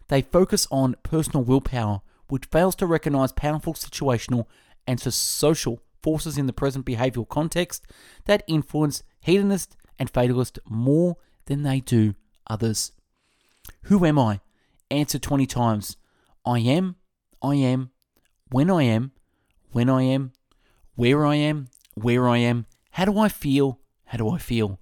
They 0.08 0.22
focus 0.22 0.68
on 0.72 0.96
personal 1.04 1.44
willpower, 1.44 2.02
which 2.28 2.46
fails 2.46 2.76
to 2.76 2.86
recognize 2.86 3.32
powerful 3.32 3.74
situational 3.74 4.46
and 4.88 5.00
social 5.00 5.82
forces 6.04 6.38
in 6.38 6.46
the 6.46 6.54
present 6.54 6.86
behavioral 6.86 7.28
context 7.28 7.86
that 8.26 8.44
influence 8.48 9.04
hedonist 9.20 9.76
and 9.98 10.10
fatalist 10.10 10.60
more 10.70 11.18
than 11.46 11.64
they 11.64 11.80
do 11.80 12.14
others. 12.48 12.92
Who 13.84 14.06
am 14.06 14.20
I? 14.20 14.42
Answer 14.92 15.18
20 15.18 15.46
times. 15.48 15.98
I 16.46 16.60
am, 16.60 16.98
I 17.42 17.56
am, 17.56 17.90
when 18.52 18.70
I 18.70 18.84
am, 18.84 19.12
when 19.72 19.90
I 19.90 20.04
am, 20.04 20.32
where 20.96 21.26
I 21.26 21.36
am, 21.36 21.70
where 21.96 22.28
I 22.28 22.38
am, 22.38 22.68
how 22.92 23.06
do 23.06 23.18
I 23.18 23.30
feel, 23.30 23.80
how 24.06 24.18
do 24.18 24.30
I 24.30 24.38
feel? 24.38 24.80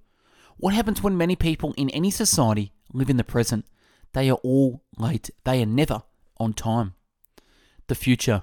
What 0.56 0.74
happens 0.74 1.02
when 1.02 1.16
many 1.16 1.36
people 1.36 1.74
in 1.76 1.90
any 1.90 2.10
society 2.10 2.72
live 2.92 3.10
in 3.10 3.16
the 3.16 3.24
present? 3.24 3.66
They 4.12 4.30
are 4.30 4.38
all 4.44 4.82
late. 4.96 5.30
They 5.44 5.62
are 5.62 5.66
never 5.66 6.02
on 6.38 6.52
time. 6.52 6.94
The 7.88 7.94
future. 7.94 8.42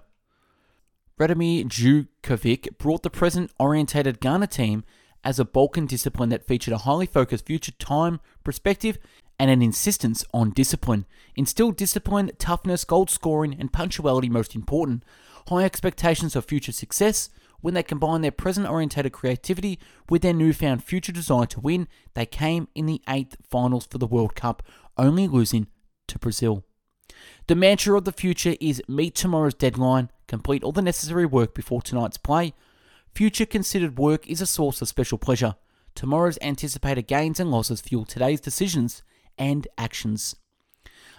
Ratomir 1.20 1.66
Dujković 1.66 2.78
brought 2.78 3.04
the 3.04 3.10
present 3.10 3.52
orientated 3.60 4.20
Ghana 4.20 4.48
team 4.48 4.84
as 5.24 5.40
a 5.40 5.46
Balkan 5.46 5.86
discipline 5.86 6.30
that 6.30 6.48
featured 6.48 6.74
a 6.74 6.80
highly 6.80 7.06
focused 7.06 7.46
future 7.46 7.72
time 7.74 8.20
perspective 8.44 8.98
and 9.40 9.50
an 9.50 9.62
insistence 9.62 10.26
on 10.34 10.52
discipline. 10.52 11.06
Instilled 11.36 11.78
discipline, 11.78 12.32
toughness, 12.38 12.84
goal 12.84 13.08
scoring, 13.08 13.56
and 13.60 13.72
punctuality 13.72 14.30
most 14.30 14.56
important. 14.56 15.04
High 15.48 15.64
expectations 15.64 16.36
of 16.36 16.46
future 16.46 16.72
success, 16.72 17.30
when 17.62 17.74
they 17.74 17.84
combined 17.84 18.24
their 18.24 18.32
present 18.32 18.68
orientated 18.68 19.12
creativity 19.12 19.80
with 20.10 20.22
their 20.22 20.34
newfound 20.34 20.84
future 20.84 21.12
desire 21.12 21.46
to 21.48 21.60
win, 21.60 21.88
they 22.14 22.26
came 22.26 22.68
in 22.76 22.86
the 22.86 23.02
eighth 23.08 23.38
finals 23.48 23.86
for 23.86 23.98
the 23.98 24.08
World 24.08 24.36
Cup, 24.36 24.64
only 24.98 25.28
losing 25.28 25.68
to 26.08 26.20
Brazil. 26.20 26.64
The 27.48 27.56
mantra 27.56 27.98
of 27.98 28.06
the 28.06 28.12
future 28.12 28.56
is 28.60 28.82
meet 28.88 29.16
tomorrow's 29.16 29.54
deadline, 29.54 30.10
complete 30.28 30.64
all 30.64 30.72
the 30.72 30.82
necessary 30.82 31.26
work 31.26 31.54
before 31.54 31.82
tonight's 31.82 32.18
play. 32.18 32.54
Future 33.14 33.46
considered 33.46 33.98
work 34.00 34.28
is 34.28 34.42
a 34.42 34.46
source 34.46 34.82
of 34.82 34.88
special 34.88 35.18
pleasure. 35.18 35.56
Tomorrow's 35.96 36.40
anticipated 36.42 37.08
gains 37.08 37.40
and 37.40 37.52
losses 37.52 37.82
fuel 37.82 38.06
today's 38.06 38.40
decisions 38.40 39.04
and 39.38 39.68
actions. 39.78 40.36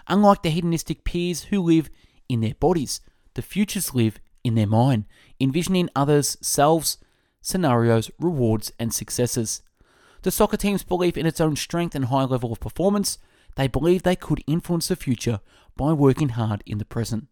Unlike 0.08 0.42
the 0.42 0.50
hedonistic 0.50 1.04
peers 1.04 1.44
who 1.44 1.60
live 1.60 1.90
in 2.28 2.40
their 2.40 2.54
bodies, 2.54 3.00
the 3.34 3.42
futures 3.42 3.94
live 3.94 4.18
in 4.44 4.54
their 4.54 4.66
mind, 4.66 5.04
envisioning 5.40 5.88
others' 5.94 6.36
selves, 6.40 6.98
scenarios, 7.40 8.10
rewards, 8.18 8.72
and 8.78 8.92
successes. 8.92 9.62
The 10.22 10.30
soccer 10.30 10.56
team's 10.56 10.84
belief 10.84 11.16
in 11.16 11.26
its 11.26 11.40
own 11.40 11.56
strength 11.56 11.94
and 11.94 12.06
high 12.06 12.24
level 12.24 12.52
of 12.52 12.60
performance, 12.60 13.18
they 13.56 13.66
believe 13.66 14.02
they 14.02 14.16
could 14.16 14.44
influence 14.46 14.88
the 14.88 14.96
future 14.96 15.40
by 15.76 15.92
working 15.92 16.30
hard 16.30 16.62
in 16.66 16.78
the 16.78 16.84
present. 16.84 17.28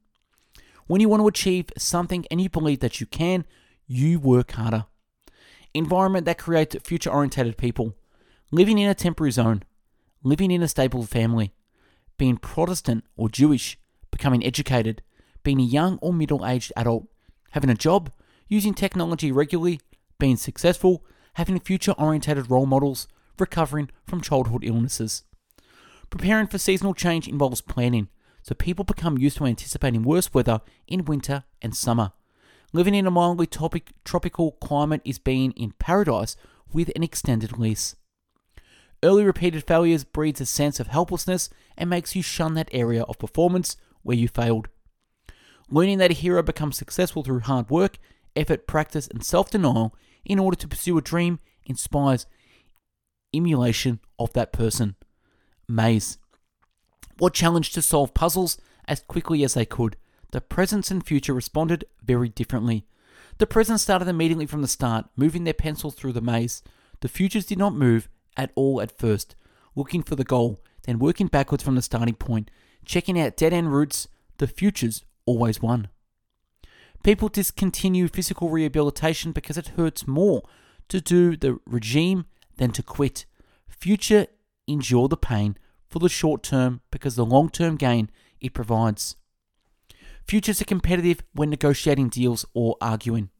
When 0.86 1.00
you 1.00 1.08
want 1.08 1.22
to 1.22 1.28
achieve 1.28 1.70
something 1.78 2.26
and 2.30 2.40
you 2.40 2.48
believe 2.48 2.80
that 2.80 3.00
you 3.00 3.06
can, 3.06 3.44
you 3.86 4.18
work 4.18 4.52
harder. 4.52 4.86
Environment 5.72 6.24
that 6.26 6.38
creates 6.38 6.76
future 6.82 7.10
orientated 7.10 7.56
people. 7.56 7.94
Living 8.50 8.78
in 8.78 8.90
a 8.90 8.94
temporary 8.94 9.30
zone. 9.30 9.62
Living 10.24 10.50
in 10.50 10.62
a 10.62 10.68
stable 10.68 11.04
family. 11.04 11.52
Being 12.18 12.38
Protestant 12.38 13.04
or 13.16 13.28
Jewish. 13.28 13.78
Becoming 14.10 14.44
educated 14.44 15.02
being 15.42 15.60
a 15.60 15.64
young 15.64 15.98
or 16.00 16.12
middle 16.12 16.46
aged 16.46 16.72
adult, 16.76 17.06
having 17.52 17.70
a 17.70 17.74
job, 17.74 18.10
using 18.48 18.74
technology 18.74 19.32
regularly, 19.32 19.80
being 20.18 20.36
successful, 20.36 21.04
having 21.34 21.58
future 21.60 21.92
orientated 21.92 22.50
role 22.50 22.66
models, 22.66 23.08
recovering 23.38 23.90
from 24.06 24.20
childhood 24.20 24.64
illnesses. 24.64 25.22
Preparing 26.10 26.46
for 26.46 26.58
seasonal 26.58 26.94
change 26.94 27.28
involves 27.28 27.60
planning, 27.60 28.08
so 28.42 28.54
people 28.54 28.84
become 28.84 29.18
used 29.18 29.36
to 29.38 29.46
anticipating 29.46 30.02
worse 30.02 30.34
weather 30.34 30.60
in 30.86 31.04
winter 31.04 31.44
and 31.62 31.74
summer. 31.74 32.12
Living 32.72 32.94
in 32.94 33.06
a 33.06 33.10
mildly 33.10 33.46
topic, 33.46 33.90
tropical 34.04 34.52
climate 34.52 35.02
is 35.04 35.18
being 35.18 35.52
in 35.52 35.72
paradise 35.78 36.36
with 36.72 36.90
an 36.94 37.02
extended 37.02 37.58
lease. 37.58 37.96
Early 39.02 39.24
repeated 39.24 39.66
failures 39.66 40.04
breeds 40.04 40.40
a 40.40 40.46
sense 40.46 40.78
of 40.78 40.88
helplessness 40.88 41.48
and 41.76 41.88
makes 41.88 42.14
you 42.14 42.22
shun 42.22 42.54
that 42.54 42.68
area 42.72 43.02
of 43.04 43.18
performance 43.18 43.76
where 44.02 44.16
you 44.16 44.28
failed. 44.28 44.68
Learning 45.70 45.98
that 45.98 46.10
a 46.10 46.14
hero 46.14 46.42
becomes 46.42 46.76
successful 46.76 47.22
through 47.22 47.40
hard 47.40 47.70
work, 47.70 47.98
effort, 48.34 48.66
practice, 48.66 49.06
and 49.06 49.24
self 49.24 49.50
denial 49.50 49.94
in 50.24 50.38
order 50.38 50.56
to 50.56 50.68
pursue 50.68 50.98
a 50.98 51.02
dream 51.02 51.38
inspires 51.64 52.26
emulation 53.32 54.00
of 54.18 54.32
that 54.32 54.52
person. 54.52 54.96
Maze. 55.68 56.18
What 57.18 57.34
challenge 57.34 57.72
to 57.72 57.82
solve 57.82 58.14
puzzles 58.14 58.58
as 58.88 59.00
quickly 59.00 59.44
as 59.44 59.54
they 59.54 59.64
could. 59.64 59.96
The 60.32 60.40
present 60.40 60.90
and 60.90 61.04
future 61.04 61.32
responded 61.32 61.84
very 62.02 62.28
differently. 62.28 62.86
The 63.38 63.46
present 63.46 63.80
started 63.80 64.08
immediately 64.08 64.46
from 64.46 64.62
the 64.62 64.68
start, 64.68 65.06
moving 65.16 65.44
their 65.44 65.54
pencils 65.54 65.94
through 65.94 66.12
the 66.12 66.20
maze. 66.20 66.62
The 67.00 67.08
futures 67.08 67.46
did 67.46 67.58
not 67.58 67.74
move 67.74 68.08
at 68.36 68.50
all 68.54 68.80
at 68.80 68.98
first, 68.98 69.36
looking 69.74 70.02
for 70.02 70.16
the 70.16 70.24
goal, 70.24 70.60
then 70.84 70.98
working 70.98 71.28
backwards 71.28 71.62
from 71.62 71.76
the 71.76 71.82
starting 71.82 72.14
point, 72.14 72.50
checking 72.84 73.18
out 73.18 73.36
dead 73.36 73.52
end 73.52 73.72
routes. 73.72 74.08
The 74.38 74.46
futures 74.46 75.04
always 75.30 75.62
won. 75.62 75.88
People 77.02 77.28
discontinue 77.28 78.08
physical 78.08 78.50
rehabilitation 78.50 79.32
because 79.32 79.56
it 79.56 79.74
hurts 79.78 80.06
more 80.06 80.42
to 80.88 81.00
do 81.00 81.36
the 81.36 81.58
regime 81.64 82.26
than 82.56 82.72
to 82.72 82.82
quit. 82.82 83.26
Future 83.68 84.26
endure 84.66 85.08
the 85.08 85.16
pain 85.16 85.56
for 85.88 86.00
the 86.00 86.08
short 86.08 86.42
term 86.42 86.80
because 86.90 87.14
the 87.14 87.24
long 87.24 87.48
term 87.48 87.76
gain 87.76 88.10
it 88.40 88.54
provides. 88.54 89.16
Futures 90.26 90.60
are 90.60 90.72
competitive 90.74 91.22
when 91.32 91.48
negotiating 91.48 92.08
deals 92.08 92.44
or 92.54 92.76
arguing. 92.80 93.30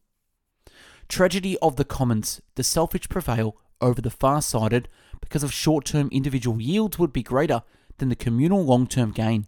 Tragedy 1.09 1.59
of 1.59 1.77
the 1.77 1.85
commons. 1.85 2.41
The 2.55 2.65
selfish 2.65 3.09
prevail 3.09 3.57
over 3.81 4.01
the 4.01 4.11
far 4.11 4.41
sighted 4.43 4.89
because 5.21 5.43
of 5.43 5.53
short 5.53 5.85
term 5.85 6.09
individual 6.13 6.61
yields 6.61 6.99
would 6.99 7.13
be 7.13 7.23
greater 7.23 7.63
than 7.99 8.09
the 8.09 8.17
communal 8.17 8.65
long 8.65 8.87
term 8.87 9.11
gain. 9.11 9.47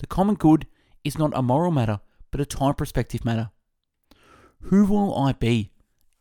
The 0.00 0.06
common 0.06 0.36
good 0.36 0.66
is 1.04 1.18
not 1.18 1.32
a 1.34 1.42
moral 1.42 1.70
matter, 1.70 2.00
but 2.30 2.40
a 2.40 2.46
time 2.46 2.74
perspective 2.74 3.24
matter. 3.24 3.50
Who 4.62 4.84
will 4.84 5.16
I 5.16 5.32
be? 5.32 5.70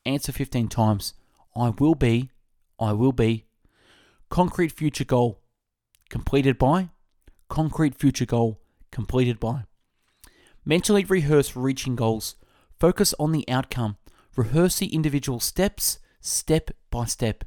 Answer 0.06 0.32
15 0.32 0.68
times. 0.70 1.14
I 1.56 1.70
will 1.70 1.96
be, 1.96 2.30
I 2.80 2.94
will 2.94 3.12
be. 3.12 3.46
Concrete 4.30 4.72
future 4.72 5.06
goal. 5.06 5.42
Completed 6.10 6.58
by? 6.58 6.90
Concrete 7.50 7.96
future 7.96 8.26
goal. 8.26 8.62
Completed 8.92 9.40
by. 9.40 9.64
Mentally 10.64 11.04
rehearse 11.06 11.56
reaching 11.56 11.96
goals. 11.96 12.36
Focus 12.80 13.14
on 13.20 13.32
the 13.32 13.48
outcome. 13.50 13.98
Rehearse 14.36 14.78
the 14.78 14.94
individual 14.94 15.40
steps, 15.40 16.00
step 16.22 16.72
by 16.92 17.06
step. 17.06 17.44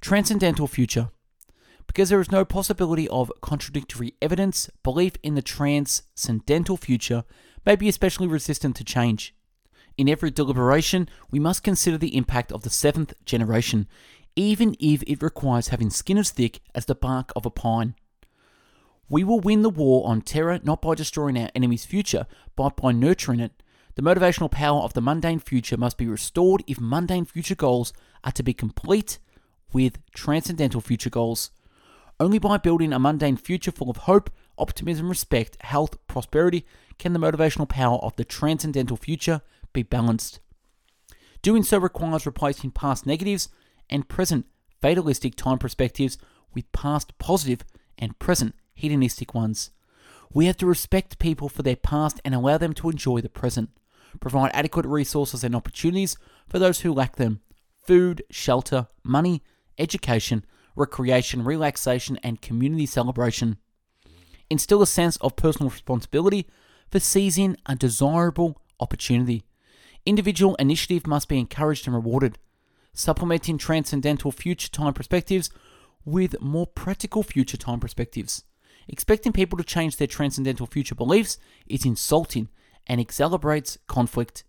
Transcendental 0.00 0.66
future. 0.66 1.10
Because 1.86 2.08
there 2.08 2.20
is 2.20 2.32
no 2.32 2.44
possibility 2.44 3.08
of 3.08 3.30
contradictory 3.40 4.14
evidence, 4.20 4.68
belief 4.82 5.12
in 5.22 5.34
the 5.34 5.42
transcendental 5.42 6.76
future 6.76 7.24
may 7.64 7.76
be 7.76 7.88
especially 7.88 8.26
resistant 8.26 8.76
to 8.76 8.84
change. 8.84 9.34
In 9.96 10.08
every 10.08 10.30
deliberation, 10.30 11.08
we 11.30 11.38
must 11.38 11.62
consider 11.62 11.96
the 11.96 12.16
impact 12.16 12.50
of 12.50 12.62
the 12.62 12.70
seventh 12.70 13.14
generation, 13.24 13.86
even 14.34 14.74
if 14.80 15.02
it 15.04 15.22
requires 15.22 15.68
having 15.68 15.90
skin 15.90 16.18
as 16.18 16.30
thick 16.30 16.60
as 16.74 16.86
the 16.86 16.96
bark 16.96 17.30
of 17.36 17.46
a 17.46 17.50
pine. 17.50 17.94
We 19.08 19.22
will 19.22 19.38
win 19.38 19.62
the 19.62 19.70
war 19.70 20.08
on 20.08 20.22
terror 20.22 20.58
not 20.64 20.82
by 20.82 20.94
destroying 20.94 21.38
our 21.38 21.50
enemy's 21.54 21.84
future, 21.84 22.26
but 22.56 22.76
by 22.76 22.90
nurturing 22.90 23.38
it. 23.38 23.62
The 23.94 24.02
motivational 24.02 24.50
power 24.50 24.80
of 24.80 24.94
the 24.94 25.00
mundane 25.00 25.38
future 25.38 25.76
must 25.76 25.98
be 25.98 26.08
restored 26.08 26.64
if 26.66 26.80
mundane 26.80 27.26
future 27.26 27.54
goals 27.54 27.92
are 28.24 28.32
to 28.32 28.42
be 28.42 28.52
complete 28.52 29.18
with 29.72 29.98
transcendental 30.12 30.80
future 30.80 31.10
goals. 31.10 31.50
Only 32.20 32.38
by 32.38 32.58
building 32.58 32.92
a 32.92 32.98
mundane 32.98 33.36
future 33.36 33.72
full 33.72 33.90
of 33.90 33.98
hope, 33.98 34.30
optimism, 34.56 35.08
respect, 35.08 35.60
health, 35.62 35.96
prosperity 36.06 36.64
can 36.98 37.12
the 37.12 37.18
motivational 37.18 37.68
power 37.68 37.98
of 37.98 38.14
the 38.16 38.24
transcendental 38.24 38.96
future 38.96 39.40
be 39.72 39.82
balanced. 39.82 40.38
Doing 41.42 41.64
so 41.64 41.78
requires 41.78 42.24
replacing 42.24 42.70
past 42.70 43.06
negatives 43.06 43.48
and 43.90 44.08
present 44.08 44.46
fatalistic 44.80 45.34
time 45.34 45.58
perspectives 45.58 46.16
with 46.54 46.70
past 46.72 47.18
positive 47.18 47.64
and 47.98 48.18
present 48.18 48.54
hedonistic 48.74 49.34
ones. 49.34 49.70
We 50.32 50.46
have 50.46 50.56
to 50.58 50.66
respect 50.66 51.18
people 51.18 51.48
for 51.48 51.62
their 51.62 51.76
past 51.76 52.20
and 52.24 52.34
allow 52.34 52.58
them 52.58 52.74
to 52.74 52.90
enjoy 52.90 53.20
the 53.20 53.28
present. 53.28 53.70
Provide 54.20 54.52
adequate 54.54 54.86
resources 54.86 55.42
and 55.42 55.54
opportunities 55.54 56.16
for 56.48 56.58
those 56.58 56.80
who 56.80 56.92
lack 56.92 57.16
them 57.16 57.40
food, 57.82 58.22
shelter, 58.30 58.86
money, 59.02 59.42
education, 59.78 60.44
recreation, 60.76 61.44
relaxation, 61.44 62.18
and 62.22 62.42
community 62.42 62.86
celebration. 62.86 63.58
Instill 64.50 64.82
a 64.82 64.86
sense 64.86 65.16
of 65.16 65.36
personal 65.36 65.70
responsibility 65.70 66.46
for 66.90 67.00
seizing 67.00 67.56
a 67.66 67.74
desirable 67.74 68.60
opportunity. 68.80 69.44
Individual 70.06 70.54
initiative 70.56 71.06
must 71.06 71.28
be 71.28 71.38
encouraged 71.38 71.86
and 71.86 71.94
rewarded, 71.94 72.38
supplementing 72.92 73.58
transcendental 73.58 74.30
future 74.30 74.68
time 74.68 74.92
perspectives 74.92 75.50
with 76.04 76.40
more 76.40 76.66
practical 76.66 77.22
future 77.22 77.56
time 77.56 77.80
perspectives. 77.80 78.44
Expecting 78.86 79.32
people 79.32 79.56
to 79.56 79.64
change 79.64 79.96
their 79.96 80.06
transcendental 80.06 80.66
future 80.66 80.94
beliefs 80.94 81.38
is 81.66 81.86
insulting 81.86 82.48
and 82.86 83.00
accelerates 83.00 83.78
conflict. 83.86 84.44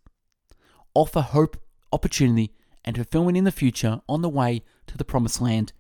Offer 0.94 1.22
hope, 1.22 1.58
opportunity, 1.92 2.54
and 2.84 2.96
fulfillment 2.98 3.38
in 3.38 3.46
the 3.46 3.52
future 3.52 4.02
on 4.10 4.22
the 4.22 4.30
way 4.30 4.64
to 4.88 4.98
the 4.98 5.06
promised 5.06 5.42
land. 5.42 5.72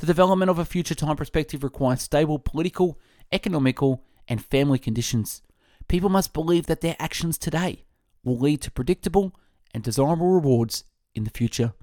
The 0.00 0.06
development 0.06 0.50
of 0.50 0.58
a 0.58 0.64
future 0.64 0.94
time 0.94 1.16
perspective 1.16 1.62
requires 1.62 2.00
stable 2.00 2.38
political, 2.38 2.98
economical, 3.30 4.02
and 4.26 4.42
family 4.42 4.78
conditions. 4.78 5.42
People 5.88 6.08
must 6.08 6.32
believe 6.32 6.64
that 6.66 6.80
their 6.80 6.96
actions 6.98 7.36
today 7.36 7.84
will 8.24 8.38
lead 8.38 8.62
to 8.62 8.70
predictable 8.70 9.34
and 9.74 9.84
desirable 9.84 10.30
rewards 10.30 10.84
in 11.14 11.24
the 11.24 11.30
future. 11.30 11.74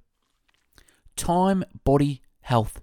Time, 1.15 1.63
body, 1.83 2.23
health. 2.41 2.81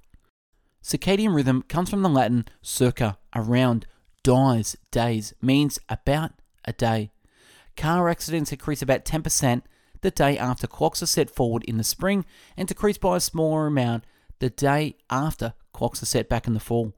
Circadian 0.80 1.34
rhythm 1.34 1.62
comes 1.62 1.90
from 1.90 2.02
the 2.02 2.08
Latin 2.08 2.44
circa, 2.62 3.18
around, 3.34 3.86
dies, 4.22 4.76
days, 4.92 5.34
means 5.42 5.80
about 5.88 6.30
a 6.64 6.72
day. 6.72 7.10
Car 7.76 8.08
accidents 8.08 8.52
increase 8.52 8.82
about 8.82 9.04
10% 9.04 9.62
the 10.00 10.12
day 10.12 10.38
after 10.38 10.68
clocks 10.68 11.02
are 11.02 11.06
set 11.06 11.28
forward 11.28 11.64
in 11.64 11.76
the 11.76 11.82
spring 11.82 12.24
and 12.56 12.68
decrease 12.68 12.98
by 12.98 13.16
a 13.16 13.20
smaller 13.20 13.66
amount 13.66 14.04
the 14.44 14.50
day 14.50 14.94
after 15.08 15.54
clocks 15.72 16.02
are 16.02 16.06
set 16.06 16.28
back 16.28 16.46
in 16.46 16.52
the 16.52 16.60
fall. 16.60 16.92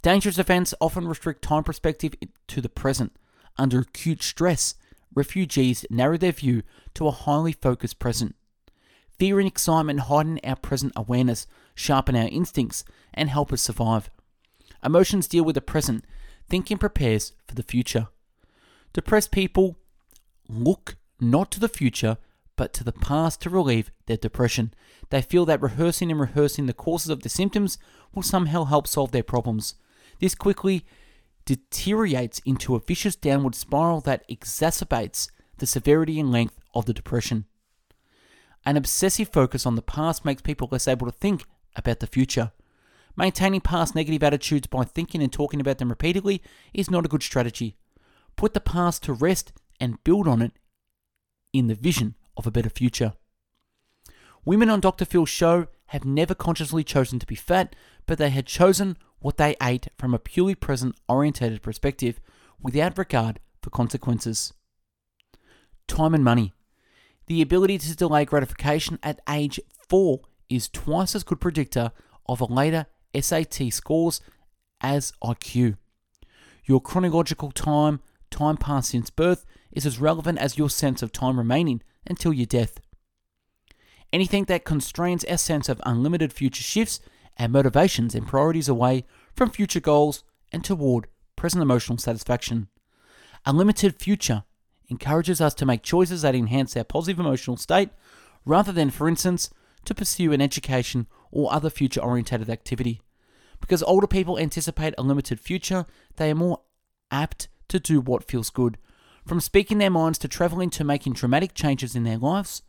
Dangerous 0.00 0.38
events 0.38 0.72
often 0.80 1.06
restrict 1.06 1.42
time 1.42 1.64
perspective 1.64 2.14
to 2.48 2.62
the 2.62 2.70
present. 2.70 3.12
Under 3.58 3.80
acute 3.80 4.22
stress, 4.22 4.74
refugees 5.14 5.84
narrow 5.90 6.16
their 6.16 6.32
view 6.32 6.62
to 6.94 7.06
a 7.06 7.10
highly 7.10 7.52
focused 7.52 7.98
present. 7.98 8.34
Fear 9.18 9.40
and 9.40 9.46
excitement 9.46 10.00
heighten 10.00 10.40
our 10.42 10.56
present 10.56 10.94
awareness, 10.96 11.46
sharpen 11.74 12.16
our 12.16 12.28
instincts, 12.28 12.86
and 13.12 13.28
help 13.28 13.52
us 13.52 13.60
survive. 13.60 14.08
Emotions 14.82 15.28
deal 15.28 15.44
with 15.44 15.56
the 15.56 15.60
present, 15.60 16.06
thinking 16.48 16.78
prepares 16.78 17.32
for 17.46 17.54
the 17.54 17.62
future. 17.62 18.08
Depressed 18.94 19.30
people 19.30 19.76
look 20.48 20.96
not 21.20 21.50
to 21.50 21.60
the 21.60 21.68
future, 21.68 22.16
but 22.56 22.72
to 22.74 22.84
the 22.84 22.92
past 22.92 23.40
to 23.42 23.50
relieve 23.50 23.90
their 24.06 24.16
depression. 24.16 24.72
They 25.10 25.22
feel 25.22 25.44
that 25.46 25.62
rehearsing 25.62 26.10
and 26.10 26.20
rehearsing 26.20 26.66
the 26.66 26.72
causes 26.72 27.08
of 27.08 27.22
the 27.22 27.28
symptoms 27.28 27.78
will 28.14 28.22
somehow 28.22 28.64
help 28.64 28.86
solve 28.86 29.12
their 29.12 29.22
problems. 29.22 29.74
This 30.20 30.34
quickly 30.34 30.84
deteriorates 31.44 32.40
into 32.44 32.74
a 32.74 32.80
vicious 32.80 33.16
downward 33.16 33.54
spiral 33.54 34.00
that 34.02 34.28
exacerbates 34.28 35.30
the 35.58 35.66
severity 35.66 36.20
and 36.20 36.30
length 36.30 36.58
of 36.74 36.86
the 36.86 36.94
depression. 36.94 37.46
An 38.64 38.76
obsessive 38.76 39.28
focus 39.28 39.66
on 39.66 39.74
the 39.74 39.82
past 39.82 40.24
makes 40.24 40.42
people 40.42 40.68
less 40.70 40.86
able 40.86 41.06
to 41.06 41.12
think 41.12 41.44
about 41.74 42.00
the 42.00 42.06
future. 42.06 42.52
Maintaining 43.16 43.60
past 43.60 43.94
negative 43.94 44.22
attitudes 44.22 44.68
by 44.68 44.84
thinking 44.84 45.22
and 45.22 45.32
talking 45.32 45.60
about 45.60 45.78
them 45.78 45.90
repeatedly 45.90 46.42
is 46.72 46.90
not 46.90 47.04
a 47.04 47.08
good 47.08 47.22
strategy. 47.22 47.76
Put 48.36 48.54
the 48.54 48.60
past 48.60 49.02
to 49.04 49.12
rest 49.12 49.52
and 49.80 50.02
build 50.04 50.28
on 50.28 50.40
it 50.40 50.52
in 51.52 51.66
the 51.66 51.74
vision 51.74 52.14
of 52.36 52.46
a 52.46 52.50
better 52.50 52.70
future. 52.70 53.12
Women 54.44 54.70
on 54.70 54.80
Dr. 54.80 55.04
Phil's 55.04 55.28
show 55.28 55.68
have 55.86 56.04
never 56.04 56.34
consciously 56.34 56.82
chosen 56.82 57.18
to 57.18 57.26
be 57.26 57.34
fat, 57.34 57.76
but 58.06 58.18
they 58.18 58.30
had 58.30 58.46
chosen 58.46 58.96
what 59.20 59.36
they 59.36 59.56
ate 59.62 59.88
from 59.96 60.14
a 60.14 60.18
purely 60.18 60.54
present 60.54 60.96
orientated 61.08 61.62
perspective 61.62 62.20
without 62.60 62.98
regard 62.98 63.38
for 63.62 63.70
consequences. 63.70 64.52
Time 65.86 66.14
and 66.14 66.24
money. 66.24 66.52
The 67.26 67.42
ability 67.42 67.78
to 67.78 67.96
delay 67.96 68.24
gratification 68.24 68.98
at 69.02 69.20
age 69.28 69.60
4 69.88 70.20
is 70.48 70.68
twice 70.68 71.14
as 71.14 71.22
good 71.22 71.40
predictor 71.40 71.92
of 72.26 72.40
a 72.40 72.46
later 72.46 72.86
SAT 73.18 73.72
scores 73.72 74.20
as 74.80 75.12
IQ. 75.22 75.76
Your 76.64 76.80
chronological 76.80 77.50
time, 77.52 78.00
time 78.30 78.56
passed 78.56 78.90
since 78.90 79.10
birth, 79.10 79.44
is 79.72 79.86
as 79.86 80.00
relevant 80.00 80.38
as 80.38 80.58
your 80.58 80.70
sense 80.70 81.02
of 81.02 81.12
time 81.12 81.38
remaining 81.38 81.82
until 82.06 82.32
your 82.32 82.46
death. 82.46 82.80
Anything 84.12 84.44
that 84.44 84.64
constrains 84.64 85.24
our 85.24 85.38
sense 85.38 85.68
of 85.68 85.80
unlimited 85.86 86.32
future 86.32 86.62
shifts 86.62 87.00
our 87.38 87.48
motivations 87.48 88.14
and 88.14 88.26
priorities 88.26 88.68
away 88.68 89.04
from 89.34 89.50
future 89.50 89.80
goals 89.80 90.22
and 90.52 90.62
toward 90.62 91.06
present 91.36 91.62
emotional 91.62 91.98
satisfaction. 91.98 92.68
A 93.46 93.52
limited 93.52 93.96
future 93.96 94.44
encourages 94.88 95.40
us 95.40 95.54
to 95.54 95.66
make 95.66 95.82
choices 95.82 96.22
that 96.22 96.34
enhance 96.34 96.76
our 96.76 96.84
positive 96.84 97.18
emotional 97.18 97.56
state 97.56 97.88
rather 98.44 98.72
than, 98.72 98.90
for 98.90 99.08
instance, 99.08 99.50
to 99.84 99.94
pursue 99.94 100.32
an 100.32 100.40
education 100.40 101.06
or 101.30 101.52
other 101.52 101.70
future 101.70 102.00
orientated 102.00 102.50
activity. 102.50 103.00
Because 103.60 103.82
older 103.82 104.06
people 104.06 104.38
anticipate 104.38 104.94
a 104.98 105.02
limited 105.02 105.40
future, 105.40 105.86
they 106.16 106.30
are 106.30 106.36
more 106.36 106.60
apt 107.10 107.48
to 107.68 107.80
do 107.80 108.00
what 108.00 108.28
feels 108.28 108.50
good. 108.50 108.76
From 109.26 109.40
speaking 109.40 109.78
their 109.78 109.90
minds 109.90 110.18
to 110.18 110.28
traveling 110.28 110.70
to 110.70 110.84
making 110.84 111.12
dramatic 111.12 111.54
changes 111.54 111.94
in 111.94 112.04
their 112.04 112.18
lives, 112.18 112.62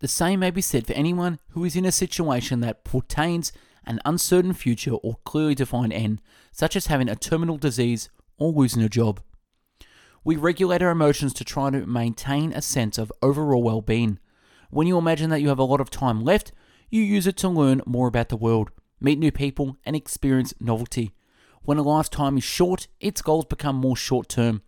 the 0.00 0.08
same 0.08 0.40
may 0.40 0.50
be 0.50 0.60
said 0.60 0.86
for 0.86 0.92
anyone 0.94 1.38
who 1.50 1.64
is 1.64 1.76
in 1.76 1.84
a 1.84 1.92
situation 1.92 2.60
that 2.60 2.84
pertains 2.84 3.52
an 3.84 4.00
uncertain 4.04 4.52
future 4.52 4.94
or 4.94 5.18
clearly 5.24 5.54
defined 5.54 5.92
end, 5.92 6.20
such 6.52 6.74
as 6.74 6.86
having 6.86 7.08
a 7.08 7.16
terminal 7.16 7.56
disease 7.56 8.08
or 8.38 8.52
losing 8.52 8.82
a 8.82 8.88
job. 8.88 9.20
We 10.24 10.36
regulate 10.36 10.82
our 10.82 10.90
emotions 10.90 11.32
to 11.34 11.44
try 11.44 11.70
to 11.70 11.86
maintain 11.86 12.52
a 12.52 12.60
sense 12.60 12.98
of 12.98 13.12
overall 13.22 13.62
well 13.62 13.80
being. 13.80 14.18
When 14.70 14.86
you 14.86 14.98
imagine 14.98 15.30
that 15.30 15.40
you 15.40 15.48
have 15.48 15.58
a 15.58 15.64
lot 15.64 15.80
of 15.80 15.90
time 15.90 16.22
left, 16.22 16.52
you 16.90 17.02
use 17.02 17.26
it 17.26 17.36
to 17.38 17.48
learn 17.48 17.82
more 17.86 18.08
about 18.08 18.28
the 18.28 18.36
world, 18.36 18.70
meet 19.00 19.18
new 19.18 19.32
people, 19.32 19.76
and 19.86 19.96
experience 19.96 20.54
novelty. 20.60 21.12
When 21.62 21.78
a 21.78 21.82
lifetime 21.82 22.36
is 22.36 22.44
short, 22.44 22.88
its 23.00 23.22
goals 23.22 23.44
become 23.46 23.76
more 23.76 23.96
short 23.96 24.28
term. 24.28 24.62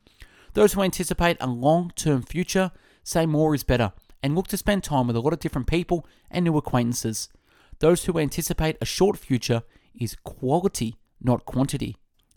Those 0.54 0.72
who 0.74 0.82
anticipate 0.82 1.36
a 1.40 1.46
long 1.46 1.92
term 1.94 2.22
future 2.22 2.72
say 3.02 3.26
more 3.26 3.54
is 3.54 3.64
better 3.64 3.92
and 4.22 4.34
look 4.34 4.48
to 4.48 4.56
spend 4.56 4.84
time 4.84 5.06
with 5.06 5.16
a 5.16 5.20
lot 5.20 5.32
of 5.32 5.40
different 5.40 5.66
people 5.66 6.06
and 6.30 6.44
new 6.44 6.56
acquaintances. 6.56 7.28
Those 7.80 8.04
who 8.04 8.18
anticipate 8.18 8.76
a 8.80 8.86
short 8.86 9.18
future 9.18 9.62
is 9.98 10.16
quality, 10.22 10.96
not 11.20 11.44
quantity, 11.44 11.96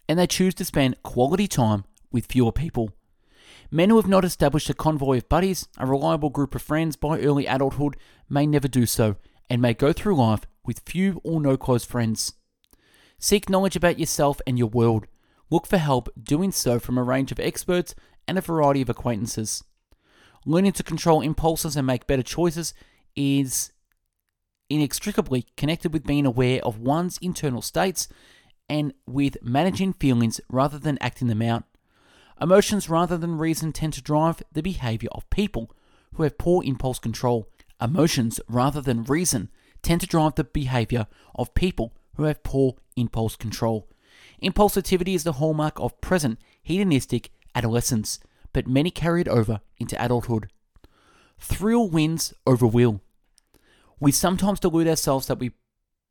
and 0.09 0.17
they 0.17 0.27
choose 0.27 0.55
to 0.55 0.65
spend 0.65 1.01
quality 1.03 1.47
time 1.47 1.83
with 2.11 2.25
fewer 2.25 2.51
people. 2.51 2.91
Men 3.69 3.89
who 3.89 3.97
have 3.97 4.07
not 4.07 4.25
established 4.25 4.69
a 4.69 4.73
convoy 4.73 5.17
of 5.17 5.29
buddies, 5.29 5.67
a 5.77 5.85
reliable 5.85 6.29
group 6.29 6.55
of 6.55 6.61
friends 6.61 6.95
by 6.95 7.19
early 7.19 7.45
adulthood, 7.45 7.97
may 8.29 8.47
never 8.47 8.67
do 8.67 8.85
so 8.85 9.17
and 9.49 9.61
may 9.61 9.73
go 9.73 9.93
through 9.93 10.15
life 10.15 10.41
with 10.65 10.81
few 10.85 11.21
or 11.23 11.39
no 11.39 11.57
close 11.57 11.85
friends. 11.85 12.33
Seek 13.19 13.49
knowledge 13.49 13.75
about 13.75 13.99
yourself 13.99 14.41
and 14.47 14.57
your 14.57 14.67
world. 14.67 15.07
Look 15.49 15.67
for 15.67 15.77
help 15.77 16.09
doing 16.21 16.51
so 16.51 16.79
from 16.79 16.97
a 16.97 17.03
range 17.03 17.31
of 17.31 17.39
experts 17.39 17.93
and 18.27 18.37
a 18.37 18.41
variety 18.41 18.81
of 18.81 18.89
acquaintances. 18.89 19.63
Learning 20.45 20.71
to 20.73 20.83
control 20.83 21.21
impulses 21.21 21.75
and 21.75 21.85
make 21.85 22.07
better 22.07 22.23
choices 22.23 22.73
is 23.15 23.71
inextricably 24.69 25.45
connected 25.55 25.93
with 25.93 26.05
being 26.05 26.25
aware 26.25 26.63
of 26.63 26.79
one's 26.79 27.17
internal 27.19 27.61
states 27.61 28.07
and 28.67 28.93
with 29.05 29.37
managing 29.41 29.93
feelings 29.93 30.41
rather 30.49 30.79
than 30.79 30.97
acting 30.99 31.27
them 31.27 31.41
out. 31.41 31.63
Emotions 32.41 32.89
rather 32.89 33.17
than 33.17 33.37
reason 33.37 33.71
tend 33.71 33.93
to 33.93 34.01
drive 34.01 34.41
the 34.51 34.63
behavior 34.63 35.09
of 35.13 35.29
people 35.29 35.71
who 36.15 36.23
have 36.23 36.37
poor 36.37 36.63
impulse 36.63 36.99
control. 36.99 37.49
Emotions 37.79 38.39
rather 38.49 38.81
than 38.81 39.03
reason 39.03 39.49
tend 39.81 40.01
to 40.01 40.07
drive 40.07 40.35
the 40.35 40.43
behavior 40.43 41.07
of 41.35 41.53
people 41.53 41.93
who 42.15 42.23
have 42.23 42.43
poor 42.43 42.75
impulse 42.95 43.35
control. 43.35 43.87
Impulsivity 44.41 45.15
is 45.15 45.23
the 45.23 45.33
hallmark 45.33 45.79
of 45.79 45.99
present 46.01 46.39
hedonistic 46.61 47.31
adolescence, 47.53 48.19
but 48.53 48.67
many 48.67 48.91
carry 48.91 49.21
it 49.21 49.27
over 49.27 49.61
into 49.79 50.01
adulthood. 50.03 50.49
Thrill 51.39 51.89
wins 51.89 52.33
over 52.45 52.67
will. 52.67 53.01
We 53.99 54.11
sometimes 54.11 54.59
delude 54.59 54.87
ourselves 54.87 55.27
that 55.27 55.39
we 55.39 55.51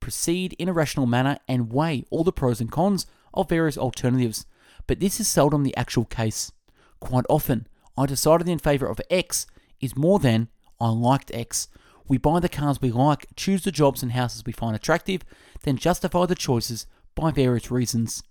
proceed 0.00 0.54
in 0.58 0.68
a 0.68 0.72
rational 0.72 1.06
manner 1.06 1.38
and 1.48 1.72
weigh 1.72 2.04
all 2.10 2.24
the 2.24 2.32
pros 2.32 2.60
and 2.60 2.70
cons 2.70 3.06
of 3.32 3.48
various 3.48 3.78
alternatives, 3.78 4.46
but 4.86 5.00
this 5.00 5.20
is 5.20 5.28
seldom 5.28 5.62
the 5.62 5.76
actual 5.76 6.04
case. 6.04 6.52
Quite 7.00 7.24
often, 7.28 7.66
I 7.96 8.06
decided 8.06 8.48
in 8.48 8.58
favour 8.58 8.86
of 8.86 9.00
X 9.10 9.46
is 9.80 9.96
more 9.96 10.18
than 10.18 10.48
I 10.80 10.88
liked 10.88 11.30
X. 11.34 11.68
We 12.06 12.18
buy 12.18 12.40
the 12.40 12.48
cars 12.48 12.80
we 12.80 12.90
like, 12.90 13.26
choose 13.36 13.64
the 13.64 13.72
jobs 13.72 14.02
and 14.02 14.12
houses 14.12 14.44
we 14.44 14.52
find 14.52 14.76
attractive, 14.76 15.22
then 15.62 15.76
justify 15.76 16.26
the 16.26 16.34
choices 16.34 16.86
by 17.14 17.30
various 17.30 17.70
reasons. 17.70 18.22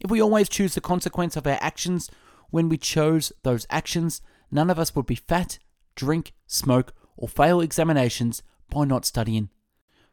If 0.00 0.10
we 0.10 0.20
always 0.20 0.48
choose 0.48 0.74
the 0.74 0.80
consequence 0.80 1.36
of 1.36 1.46
our 1.46 1.58
actions 1.60 2.10
when 2.50 2.68
we 2.68 2.78
chose 2.78 3.32
those 3.42 3.66
actions, 3.70 4.20
none 4.50 4.70
of 4.70 4.78
us 4.78 4.94
would 4.94 5.06
be 5.06 5.14
fat, 5.14 5.58
drink, 5.94 6.32
smoke, 6.46 6.94
or 7.16 7.28
fail 7.28 7.60
examinations 7.60 8.42
by 8.70 8.84
not 8.84 9.04
studying. 9.04 9.50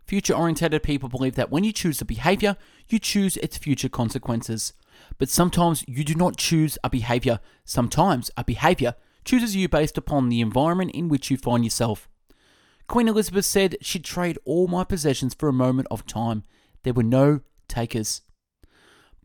Future 0.05 0.33
oriented 0.33 0.83
people 0.83 1.09
believe 1.09 1.35
that 1.35 1.51
when 1.51 1.63
you 1.63 1.71
choose 1.71 1.99
a 1.99 2.05
behavior, 2.05 2.57
you 2.87 2.99
choose 2.99 3.37
its 3.37 3.57
future 3.57 3.89
consequences. 3.89 4.73
But 5.17 5.29
sometimes 5.29 5.83
you 5.87 6.03
do 6.03 6.13
not 6.13 6.37
choose 6.37 6.77
a 6.83 6.89
behavior. 6.89 7.39
Sometimes 7.63 8.29
a 8.37 8.43
behavior 8.43 8.95
chooses 9.23 9.55
you 9.55 9.67
based 9.67 9.97
upon 9.97 10.29
the 10.29 10.41
environment 10.41 10.91
in 10.91 11.09
which 11.09 11.31
you 11.31 11.37
find 11.37 11.63
yourself. 11.63 12.07
Queen 12.87 13.07
Elizabeth 13.07 13.45
said 13.45 13.77
she'd 13.81 14.05
trade 14.05 14.37
all 14.45 14.67
my 14.67 14.83
possessions 14.83 15.33
for 15.33 15.49
a 15.49 15.53
moment 15.53 15.87
of 15.89 16.05
time. 16.05 16.43
There 16.83 16.93
were 16.93 17.01
no 17.01 17.41
takers. 17.67 18.21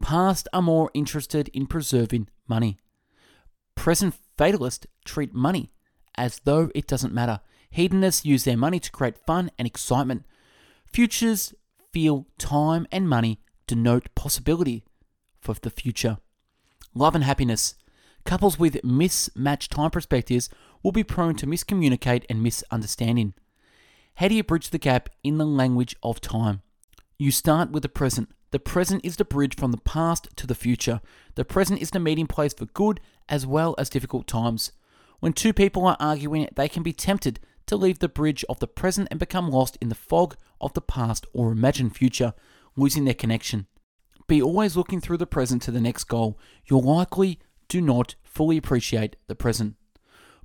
Past 0.01 0.49
are 0.53 0.63
more 0.63 0.91
interested 0.95 1.49
in 1.49 1.67
preserving 1.67 2.29
money. 2.49 2.79
Present 3.75 4.15
fatalists 4.37 4.87
treat 5.05 5.35
money 5.35 5.73
as 6.17 6.41
though 6.45 6.71
it 6.75 6.87
doesn't 6.87 7.15
matter. 7.15 7.41
Hedonists 7.71 8.25
use 8.25 8.45
their 8.45 8.57
money 8.57 8.81
to 8.81 8.91
create 8.91 9.25
fun 9.27 9.51
and 9.59 9.67
excitement. 9.67 10.25
Futures 10.93 11.55
feel 11.93 12.27
time 12.39 12.87
and 12.91 13.09
money 13.09 13.41
denote 13.67 14.09
possibility 14.15 14.85
for 15.41 15.55
the 15.55 15.71
future. 15.71 16.19
Love 16.95 17.15
and 17.15 17.25
happiness. 17.25 17.75
Couples 18.25 18.59
with 18.59 18.83
mismatched 18.85 19.73
time 19.73 19.91
perspectives 19.91 20.51
will 20.83 20.93
be 20.93 21.05
prone 21.05 21.35
to 21.37 21.47
miscommunicate 21.47 22.25
and 22.29 22.43
misunderstanding. 22.43 23.35
How 24.15 24.29
do 24.29 24.35
you 24.35 24.45
bridge 24.45 24.71
the 24.71 24.79
gap 24.79 25.09
in 25.23 25.39
the 25.39 25.47
language 25.47 25.97
of 26.03 26.21
time? 26.21 26.63
You 27.21 27.31
start 27.31 27.71
with 27.71 27.83
the 27.83 27.91
present. 27.91 28.31
The 28.51 28.59
present 28.59 29.05
is 29.05 29.17
the 29.17 29.27
bridge 29.27 29.55
from 29.55 29.73
the 29.73 29.77
past 29.85 30.29
to 30.37 30.47
the 30.47 30.55
future. 30.55 31.03
The 31.35 31.45
present 31.45 31.83
is 31.83 31.91
the 31.91 32.01
meeting 32.01 32.27
place 32.27 32.55
for 32.55 32.65
good 32.65 32.99
as 33.29 33.47
well 33.47 33.75
as 33.77 33.91
difficult 33.91 34.27
times. 34.27 34.73
When 35.19 35.35
two 35.35 35.53
people 35.53 35.85
are 35.85 35.99
arguing, 36.01 36.49
they 36.57 36.67
can 36.67 36.83
be 36.83 36.95
tempted 36.95 37.39
to 37.67 37.77
leave 37.77 37.99
the 37.99 38.09
bridge 38.09 38.43
of 38.49 38.59
the 38.59 38.67
present 38.67 39.09
and 39.11 39.21
become 39.21 39.51
lost 39.51 39.77
in 39.83 39.91
the 39.91 39.95
fog 39.95 40.35
of 40.63 40.73
the 40.73 40.81
past 40.81 41.27
or 41.35 41.53
imagined 41.53 41.95
future, 41.95 42.33
losing 42.75 43.05
their 43.05 43.13
connection. 43.13 43.67
Be 44.27 44.41
always 44.41 44.75
looking 44.75 45.03
through 45.03 45.19
the 45.19 45.27
present 45.27 45.61
to 45.65 45.71
the 45.71 45.79
next 45.79 46.05
goal. 46.05 46.39
You'll 46.71 46.81
likely 46.81 47.39
do 47.69 47.83
not 47.83 48.15
fully 48.25 48.57
appreciate 48.57 49.17
the 49.27 49.35
present. 49.35 49.77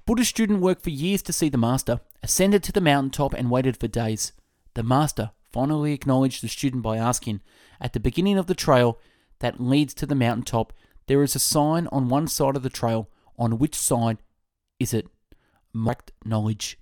Buddhist 0.05 0.31
student 0.31 0.59
worked 0.59 0.83
for 0.83 0.89
years 0.89 1.21
to 1.21 1.31
see 1.31 1.47
the 1.47 1.57
master, 1.57 2.01
ascended 2.21 2.63
to 2.63 2.73
the 2.73 2.81
mountaintop 2.81 3.33
and 3.33 3.49
waited 3.49 3.77
for 3.77 3.87
days. 3.87 4.33
The 4.73 4.83
master 4.83 5.31
finally 5.55 5.93
acknowledged 5.93 6.43
the 6.43 6.49
student 6.49 6.83
by 6.83 6.97
asking, 6.97 7.39
At 7.79 7.93
the 7.93 7.99
beginning 8.01 8.37
of 8.37 8.47
the 8.47 8.53
trail 8.53 8.99
that 9.39 9.61
leads 9.61 9.93
to 9.93 10.05
the 10.05 10.13
mountaintop, 10.13 10.73
there 11.07 11.23
is 11.23 11.33
a 11.33 11.39
sign 11.39 11.87
on 11.93 12.09
one 12.09 12.27
side 12.27 12.57
of 12.57 12.63
the 12.63 12.69
trail. 12.69 13.09
On 13.39 13.57
which 13.57 13.73
side 13.73 14.17
is 14.81 14.93
it? 14.93 15.07
Marked 15.71 16.11
knowledge. 16.25 16.77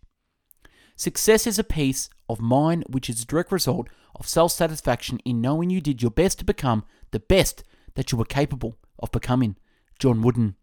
Success 0.96 1.46
is 1.46 1.60
a 1.60 1.64
piece 1.64 2.10
of 2.28 2.42
mind 2.42 2.86
which 2.90 3.12
is 3.12 3.22
a 3.22 3.28
direct 3.28 3.52
result 3.52 3.90
of 4.16 4.28
self 4.28 4.52
satisfaction 4.52 5.20
in 5.24 5.40
knowing 5.40 5.70
you 5.70 5.80
did 5.80 6.02
your 6.02 6.10
best 6.12 6.40
to 6.40 6.46
become 6.46 6.84
the 7.12 7.20
best 7.20 7.64
that 7.94 8.12
you 8.12 8.18
were 8.18 8.26
capable 8.26 8.80
of 8.98 9.12
becoming. 9.12 9.56
John 10.00 10.24
Wooden. 10.24 10.56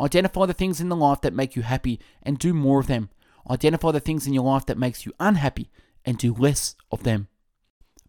Identify 0.00 0.46
the 0.46 0.54
things 0.54 0.80
in 0.80 0.88
the 0.88 0.96
life 0.96 1.20
that 1.20 1.34
make 1.34 1.54
you 1.54 1.60
happy 1.60 2.00
and 2.22 2.38
do 2.38 2.54
more 2.54 2.80
of 2.80 2.86
them. 2.86 3.10
Identify 3.50 3.92
the 3.92 4.00
things 4.00 4.26
in 4.26 4.32
your 4.32 4.44
life 4.44 4.64
that 4.64 4.78
makes 4.78 5.04
you 5.04 5.12
unhappy 5.20 5.70
and 6.06 6.16
do 6.16 6.32
less 6.32 6.76
of 6.90 7.02
them. 7.02 7.28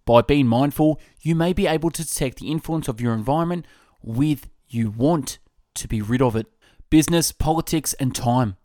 By 0.05 0.21
being 0.21 0.47
mindful, 0.47 1.01
you 1.21 1.35
may 1.35 1.51
be 1.51 1.67
able 1.67 1.91
to 1.91 2.05
detect 2.05 2.39
the 2.39 2.49
influence 2.49 2.87
of 2.87 3.01
your 3.01 3.13
environment 3.13 3.65
with 4.01 4.47
you 4.69 4.89
want 4.89 5.39
to 5.75 5.87
be 5.87 6.01
rid 6.01 6.21
of 6.21 6.35
it. 6.35 6.47
Business, 6.89 7.33
politics, 7.33 7.93
and 7.95 8.15
time. 8.15 8.55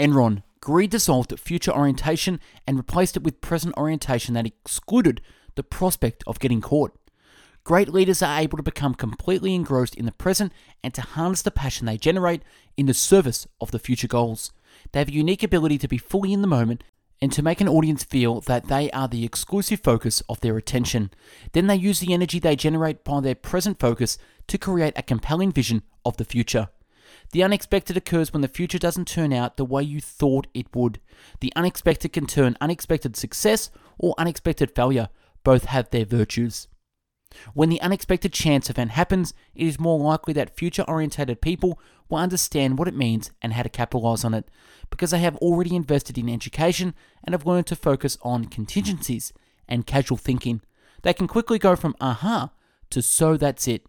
Enron, 0.00 0.42
Greed 0.60 0.90
dissolved 0.90 1.38
future 1.38 1.72
orientation 1.72 2.40
and 2.66 2.76
replaced 2.76 3.16
it 3.16 3.22
with 3.22 3.40
present 3.40 3.74
orientation 3.76 4.34
that 4.34 4.46
excluded 4.46 5.22
the 5.54 5.62
prospect 5.62 6.22
of 6.26 6.38
getting 6.38 6.60
caught. 6.60 6.92
Great 7.64 7.88
leaders 7.88 8.22
are 8.22 8.40
able 8.40 8.56
to 8.56 8.62
become 8.62 8.94
completely 8.94 9.54
engrossed 9.54 9.94
in 9.94 10.06
the 10.06 10.12
present 10.12 10.52
and 10.82 10.92
to 10.94 11.02
harness 11.02 11.42
the 11.42 11.50
passion 11.50 11.86
they 11.86 11.96
generate 11.96 12.42
in 12.76 12.86
the 12.86 12.94
service 12.94 13.46
of 13.60 13.70
the 13.70 13.78
future 13.78 14.08
goals. 14.08 14.50
They 14.92 15.00
have 15.00 15.08
a 15.08 15.12
unique 15.12 15.42
ability 15.42 15.78
to 15.78 15.88
be 15.88 15.98
fully 15.98 16.32
in 16.32 16.42
the 16.42 16.48
moment 16.48 16.82
and 17.22 17.32
to 17.32 17.42
make 17.42 17.60
an 17.60 17.68
audience 17.68 18.02
feel 18.02 18.40
that 18.42 18.68
they 18.68 18.90
are 18.92 19.08
the 19.08 19.24
exclusive 19.24 19.80
focus 19.80 20.22
of 20.28 20.40
their 20.40 20.56
attention. 20.56 21.10
Then 21.52 21.66
they 21.66 21.76
use 21.76 22.00
the 22.00 22.14
energy 22.14 22.38
they 22.38 22.56
generate 22.56 23.04
by 23.04 23.20
their 23.20 23.34
present 23.34 23.78
focus 23.78 24.18
to 24.46 24.58
create 24.58 24.94
a 24.96 25.02
compelling 25.02 25.52
vision 25.52 25.82
of 26.04 26.16
the 26.16 26.24
future. 26.24 26.68
The 27.32 27.42
unexpected 27.42 27.96
occurs 27.96 28.32
when 28.32 28.42
the 28.42 28.48
future 28.48 28.78
doesn't 28.78 29.06
turn 29.06 29.32
out 29.32 29.56
the 29.56 29.64
way 29.64 29.82
you 29.82 30.00
thought 30.00 30.46
it 30.54 30.74
would. 30.74 31.00
The 31.40 31.52
unexpected 31.54 32.12
can 32.12 32.26
turn 32.26 32.56
unexpected 32.60 33.16
success 33.16 33.70
or 33.98 34.14
unexpected 34.18 34.74
failure. 34.74 35.10
Both 35.44 35.66
have 35.66 35.90
their 35.90 36.04
virtues. 36.04 36.68
When 37.54 37.68
the 37.68 37.80
unexpected 37.80 38.32
chance 38.32 38.68
event 38.68 38.92
happens, 38.92 39.32
it 39.54 39.66
is 39.66 39.78
more 39.78 39.98
likely 39.98 40.32
that 40.34 40.56
future 40.56 40.82
orientated 40.82 41.40
people 41.40 41.78
will 42.08 42.18
understand 42.18 42.78
what 42.78 42.88
it 42.88 42.96
means 42.96 43.30
and 43.40 43.52
how 43.52 43.62
to 43.62 43.68
capitalize 43.68 44.24
on 44.24 44.34
it 44.34 44.48
because 44.90 45.12
they 45.12 45.20
have 45.20 45.36
already 45.36 45.76
invested 45.76 46.18
in 46.18 46.28
education 46.28 46.94
and 47.24 47.32
have 47.32 47.46
learned 47.46 47.66
to 47.68 47.76
focus 47.76 48.18
on 48.22 48.46
contingencies 48.46 49.32
and 49.68 49.86
casual 49.86 50.16
thinking. 50.16 50.60
They 51.02 51.14
can 51.14 51.28
quickly 51.28 51.58
go 51.58 51.76
from 51.76 51.94
aha 52.00 52.50
to 52.90 53.00
so 53.00 53.36
that's 53.36 53.68
it 53.68 53.86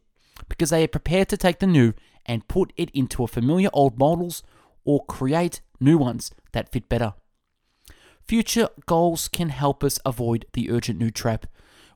because 0.48 0.70
they 0.70 0.84
are 0.84 0.88
prepared 0.88 1.30
to 1.30 1.38
take 1.38 1.60
the 1.60 1.68
new 1.68 1.94
and 2.26 2.48
put 2.48 2.72
it 2.78 2.92
into 2.92 3.24
a 3.24 3.28
familiar 3.28 3.70
old 3.74 3.98
models 3.98 4.44
or 4.86 5.06
create 5.06 5.62
new 5.80 5.98
ones 5.98 6.32
that 6.52 6.72
fit 6.72 6.88
better. 6.88 7.16
Future 8.28 8.70
goals 8.86 9.28
can 9.28 9.50
help 9.50 9.84
us 9.84 10.00
avoid 10.06 10.46
the 10.54 10.70
urgent 10.70 11.00
new 11.00 11.12
trap. 11.12 11.48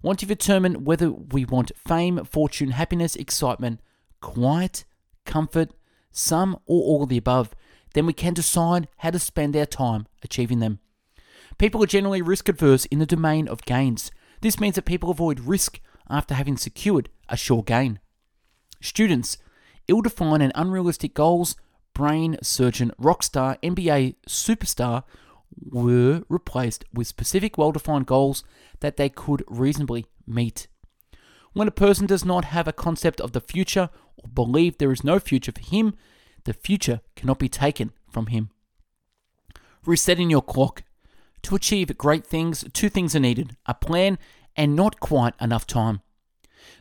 Once 0.06 0.22
you've 0.22 0.30
determined 0.30 0.86
whether 0.86 1.10
we 1.10 1.44
want 1.46 1.72
fame, 1.76 2.24
fortune, 2.26 2.70
happiness, 2.70 3.16
excitement, 3.16 3.80
quiet, 4.22 4.86
comfort, 5.26 5.72
some 6.12 6.54
or 6.68 6.84
all 6.84 7.02
of 7.02 7.10
the 7.10 7.18
above, 7.18 7.56
then 7.96 8.06
we 8.06 8.14
can 8.14 8.36
decide 8.36 8.88
how 8.98 9.10
to 9.10 9.18
spend 9.18 9.58
our 9.58 9.66
time 9.66 10.06
achieving 10.22 10.60
them. 10.60 10.78
People 11.58 11.82
are 11.82 11.88
generally 11.88 12.22
risk 12.22 12.48
adverse 12.48 12.86
in 12.86 13.00
the 13.00 13.08
domain 13.08 13.48
of 13.48 13.66
gains. 13.66 14.12
This 14.42 14.60
means 14.60 14.76
that 14.76 14.86
people 14.86 15.10
avoid 15.10 15.40
risk 15.40 15.80
after 16.08 16.36
having 16.36 16.56
secured 16.56 17.10
a 17.28 17.36
sure 17.36 17.64
gain. 17.64 18.00
Students 18.82 19.40
ill 19.88 20.02
defined 20.02 20.44
and 20.44 20.52
unrealistic 20.54 21.16
goals, 21.16 21.56
brain 21.96 22.38
surgeon, 22.44 22.92
rock 23.00 23.24
star, 23.24 23.58
NBA 23.64 24.18
superstar 24.30 25.02
were 25.64 26.24
replaced 26.30 26.86
with 26.94 27.08
specific, 27.08 27.58
well 27.58 27.72
defined 27.72 28.06
goals 28.06 28.44
that 28.80 28.98
they 28.98 29.10
could 29.10 29.44
reasonably 29.48 30.06
meet. 30.28 30.68
When 31.54 31.68
a 31.68 31.72
person 31.72 32.06
does 32.06 32.26
not 32.26 32.46
have 32.46 32.68
a 32.68 32.74
concept 32.74 33.22
of 33.22 33.32
the 33.32 33.40
future 33.40 33.90
or 34.18 34.30
believe 34.30 34.78
there 34.78 34.92
is 34.92 35.04
no 35.04 35.20
future 35.20 35.52
for 35.52 35.62
him, 35.62 35.96
the 36.44 36.54
future 36.54 37.02
cannot 37.16 37.40
be 37.40 37.50
taken 37.50 37.92
from 38.10 38.28
him. 38.28 38.50
Resetting 39.86 40.30
your 40.30 40.42
clock. 40.42 40.84
To 41.44 41.56
achieve 41.56 41.96
great 41.98 42.26
things, 42.26 42.66
two 42.74 42.90
things 42.90 43.16
are 43.16 43.20
needed 43.20 43.56
a 43.66 43.74
plan 43.74 44.18
and 44.56 44.76
not 44.76 45.00
quite 45.00 45.34
enough 45.40 45.68
time. 45.68 46.02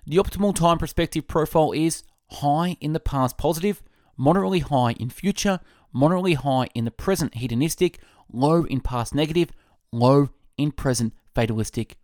The 0.06 0.16
optimal 0.16 0.54
time 0.54 0.78
perspective 0.78 1.28
profile 1.28 1.72
is 1.72 2.02
high 2.30 2.76
in 2.80 2.94
the 2.94 3.00
past 3.00 3.37
positive, 3.37 3.82
moderately 4.16 4.60
high 4.60 4.92
in 4.92 5.10
future, 5.10 5.60
moderately 5.94 6.35
high 6.35 6.68
in 6.74 6.85
the 6.85 6.90
present 6.90 7.37
hedonistic, 7.37 8.00
low 8.30 8.64
in 8.64 8.80
past 8.80 9.14
negative, 9.14 9.50
low 9.90 10.28
in 10.59 10.72
present 10.72 11.14
fatalistic. 11.35 11.96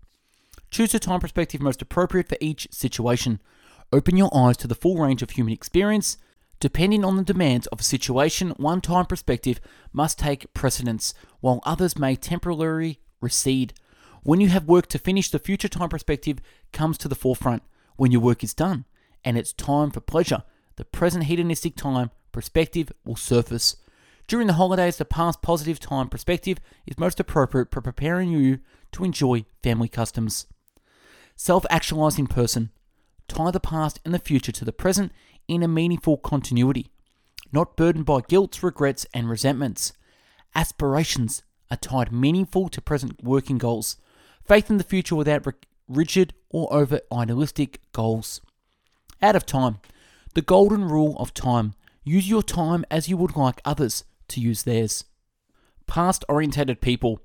Choose 0.70 0.92
the 0.92 0.98
time 0.98 1.20
perspective 1.20 1.60
most 1.60 1.82
appropriate 1.82 2.28
for 2.28 2.38
each 2.40 2.68
situation. 2.70 3.40
Open 3.92 4.16
your 4.16 4.34
eyes 4.34 4.56
to 4.58 4.68
the 4.68 4.74
full 4.74 4.96
range 4.96 5.20
of 5.20 5.30
human 5.30 5.52
experience. 5.52 6.16
Depending 6.60 7.04
on 7.04 7.16
the 7.16 7.24
demands 7.24 7.66
of 7.68 7.80
a 7.80 7.82
situation, 7.82 8.50
one 8.50 8.80
time 8.80 9.06
perspective 9.06 9.60
must 9.92 10.18
take 10.18 10.52
precedence, 10.54 11.12
while 11.40 11.60
others 11.64 11.98
may 11.98 12.14
temporarily 12.14 13.00
recede. 13.20 13.74
When 14.22 14.40
you 14.40 14.48
have 14.48 14.66
work 14.66 14.86
to 14.88 14.98
finish, 14.98 15.30
the 15.30 15.38
future 15.38 15.68
time 15.68 15.88
perspective 15.88 16.38
comes 16.72 16.98
to 16.98 17.08
the 17.08 17.14
forefront. 17.14 17.62
When 17.96 18.12
your 18.12 18.20
work 18.20 18.44
is 18.44 18.54
done 18.54 18.84
and 19.24 19.36
it's 19.36 19.52
time 19.52 19.90
for 19.90 20.00
pleasure, 20.00 20.44
the 20.76 20.84
present 20.84 21.24
hedonistic 21.24 21.76
time 21.76 22.10
perspective 22.32 22.92
will 23.04 23.16
surface. 23.16 23.76
During 24.26 24.46
the 24.46 24.54
holidays, 24.54 24.96
the 24.96 25.04
past 25.04 25.42
positive 25.42 25.80
time 25.80 26.08
perspective 26.08 26.58
is 26.86 26.98
most 26.98 27.18
appropriate 27.18 27.70
for 27.70 27.80
preparing 27.80 28.30
you 28.30 28.60
to 28.92 29.04
enjoy 29.04 29.44
family 29.62 29.88
customs. 29.88 30.46
Self 31.36 31.64
actualizing 31.70 32.26
person. 32.26 32.70
Tie 33.28 33.50
the 33.50 33.60
past 33.60 34.00
and 34.04 34.12
the 34.12 34.18
future 34.18 34.52
to 34.52 34.64
the 34.64 34.72
present 34.72 35.12
in 35.48 35.62
a 35.62 35.68
meaningful 35.68 36.16
continuity, 36.16 36.90
not 37.52 37.76
burdened 37.76 38.06
by 38.06 38.20
guilt, 38.20 38.62
regrets, 38.62 39.06
and 39.14 39.28
resentments. 39.28 39.92
Aspirations 40.54 41.42
are 41.70 41.76
tied 41.76 42.12
meaningful 42.12 42.68
to 42.68 42.80
present 42.80 43.22
working 43.22 43.58
goals. 43.58 43.96
Faith 44.46 44.70
in 44.70 44.78
the 44.78 44.84
future 44.84 45.14
without 45.14 45.46
rigid 45.88 46.34
or 46.50 46.72
over 46.72 47.00
idealistic 47.12 47.80
goals. 47.92 48.40
Out 49.22 49.36
of 49.36 49.46
time. 49.46 49.78
The 50.34 50.42
golden 50.42 50.84
rule 50.84 51.16
of 51.18 51.34
time. 51.34 51.74
Use 52.02 52.28
your 52.28 52.42
time 52.42 52.84
as 52.90 53.08
you 53.08 53.16
would 53.16 53.36
like 53.36 53.60
others 53.64 54.04
to 54.28 54.40
use 54.40 54.62
theirs. 54.62 55.04
Past 55.86 56.24
orientated 56.28 56.80
people. 56.80 57.20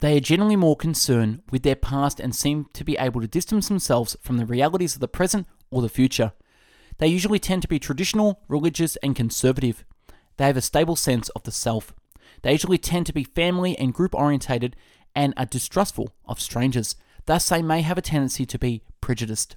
They 0.00 0.16
are 0.16 0.20
generally 0.20 0.56
more 0.56 0.76
concerned 0.76 1.42
with 1.50 1.62
their 1.62 1.76
past 1.76 2.20
and 2.20 2.34
seem 2.34 2.66
to 2.74 2.84
be 2.84 2.98
able 2.98 3.22
to 3.22 3.28
distance 3.28 3.68
themselves 3.68 4.16
from 4.20 4.36
the 4.36 4.44
realities 4.44 4.94
of 4.94 5.00
the 5.00 5.08
present 5.08 5.46
or 5.70 5.80
the 5.80 5.88
future. 5.88 6.32
They 6.98 7.06
usually 7.06 7.38
tend 7.38 7.62
to 7.62 7.68
be 7.68 7.78
traditional, 7.78 8.40
religious, 8.48 8.96
and 8.96 9.16
conservative. 9.16 9.84
They 10.36 10.46
have 10.46 10.56
a 10.56 10.62
stable 10.62 10.96
sense 10.96 11.28
of 11.30 11.44
the 11.44 11.52
self. 11.52 11.94
They 12.42 12.52
usually 12.52 12.78
tend 12.78 13.06
to 13.06 13.12
be 13.12 13.24
family 13.24 13.78
and 13.78 13.94
group 13.94 14.14
orientated 14.14 14.76
and 15.14 15.32
are 15.36 15.46
distrustful 15.46 16.10
of 16.26 16.40
strangers. 16.40 16.96
Thus, 17.26 17.48
they 17.48 17.62
may 17.62 17.80
have 17.80 17.96
a 17.96 18.02
tendency 18.02 18.44
to 18.44 18.58
be 18.58 18.82
prejudiced. 19.00 19.56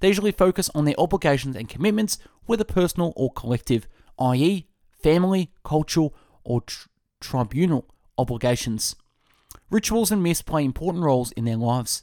They 0.00 0.08
usually 0.08 0.32
focus 0.32 0.70
on 0.74 0.84
their 0.84 0.98
obligations 0.98 1.56
and 1.56 1.68
commitments, 1.68 2.18
whether 2.46 2.64
personal 2.64 3.12
or 3.16 3.32
collective, 3.32 3.86
i.e., 4.18 4.66
family, 5.02 5.50
cultural, 5.64 6.14
or 6.44 6.60
tr- 6.62 6.88
tribunal 7.20 7.86
obligations. 8.18 8.96
Rituals 9.70 10.10
and 10.10 10.22
myths 10.22 10.42
play 10.42 10.64
important 10.64 11.04
roles 11.04 11.32
in 11.32 11.44
their 11.44 11.56
lives. 11.56 12.02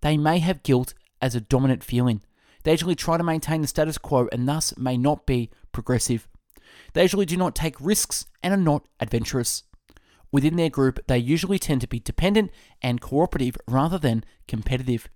They 0.00 0.16
may 0.16 0.38
have 0.38 0.62
guilt 0.62 0.94
as 1.20 1.34
a 1.34 1.40
dominant 1.40 1.82
feeling. 1.82 2.22
They 2.62 2.72
usually 2.72 2.94
try 2.94 3.16
to 3.16 3.24
maintain 3.24 3.62
the 3.62 3.66
status 3.66 3.98
quo 3.98 4.28
and 4.32 4.48
thus 4.48 4.76
may 4.76 4.96
not 4.96 5.26
be 5.26 5.50
progressive. 5.72 6.28
They 6.92 7.02
usually 7.02 7.26
do 7.26 7.36
not 7.36 7.54
take 7.54 7.80
risks 7.80 8.26
and 8.42 8.54
are 8.54 8.58
not 8.58 8.86
adventurous. 9.00 9.64
Within 10.30 10.56
their 10.56 10.70
group, 10.70 11.00
they 11.06 11.18
usually 11.18 11.58
tend 11.58 11.80
to 11.82 11.86
be 11.86 12.00
dependent 12.00 12.50
and 12.82 13.00
cooperative 13.00 13.56
rather 13.68 13.98
than 13.98 14.24
competitive. 14.48 15.08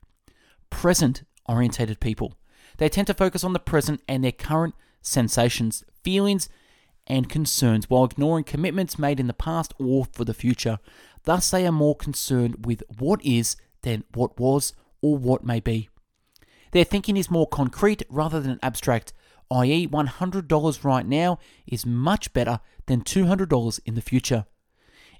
Present 0.70 1.22
orientated 1.48 2.00
people. 2.00 2.34
They 2.76 2.88
tend 2.88 3.06
to 3.08 3.14
focus 3.14 3.42
on 3.42 3.52
the 3.52 3.58
present 3.58 4.02
and 4.08 4.22
their 4.22 4.32
current 4.32 4.74
sensations, 5.00 5.84
feelings, 6.02 6.48
and 7.06 7.28
concerns 7.28 7.88
while 7.88 8.04
ignoring 8.04 8.44
commitments 8.44 8.98
made 8.98 9.18
in 9.18 9.26
the 9.26 9.32
past 9.32 9.74
or 9.78 10.04
for 10.04 10.24
the 10.24 10.34
future. 10.34 10.78
Thus, 11.24 11.50
they 11.50 11.66
are 11.66 11.72
more 11.72 11.96
concerned 11.96 12.66
with 12.66 12.82
what 12.98 13.24
is 13.24 13.56
than 13.82 14.04
what 14.14 14.38
was 14.38 14.74
or 15.00 15.16
what 15.16 15.44
may 15.44 15.60
be. 15.60 15.88
Their 16.72 16.84
thinking 16.84 17.16
is 17.16 17.30
more 17.30 17.46
concrete 17.46 18.02
rather 18.10 18.40
than 18.40 18.58
abstract, 18.62 19.12
i.e., 19.50 19.88
$100 19.88 20.84
right 20.84 21.06
now 21.06 21.38
is 21.66 21.86
much 21.86 22.32
better 22.32 22.60
than 22.86 23.02
$200 23.02 23.80
in 23.86 23.94
the 23.94 24.02
future. 24.02 24.44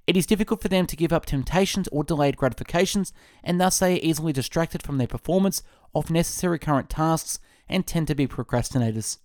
It 0.07 0.17
is 0.17 0.27
difficult 0.27 0.63
for 0.63 0.69
them 0.69 0.87
to 0.87 0.97
give 0.97 1.13
up 1.13 1.27
temptations 1.27 1.89
or 1.89 2.03
delayed 2.03 2.37
gratifications, 2.37 3.13
and 3.45 3.61
thus 3.61 3.79
they 3.79 3.95
are 3.95 4.03
easily 4.03 4.33
distracted 4.33 4.83
from 4.83 4.99
their 4.99 5.07
performance 5.07 5.63
of 5.95 6.11
necessary 6.11 6.59
current 6.59 6.91
tasks 6.91 7.39
and 7.69 7.87
tend 7.87 8.07
to 8.09 8.15
be 8.15 8.27
procrastinators. 8.27 9.19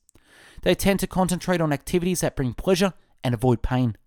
They 0.62 0.76
tend 0.76 1.00
to 1.02 1.08
concentrate 1.08 1.62
on 1.62 1.74
activities 1.74 2.22
that 2.22 2.36
bring 2.36 2.54
pleasure 2.54 2.94
and 3.24 3.34
avoid 3.34 3.62
pain. 3.62 3.98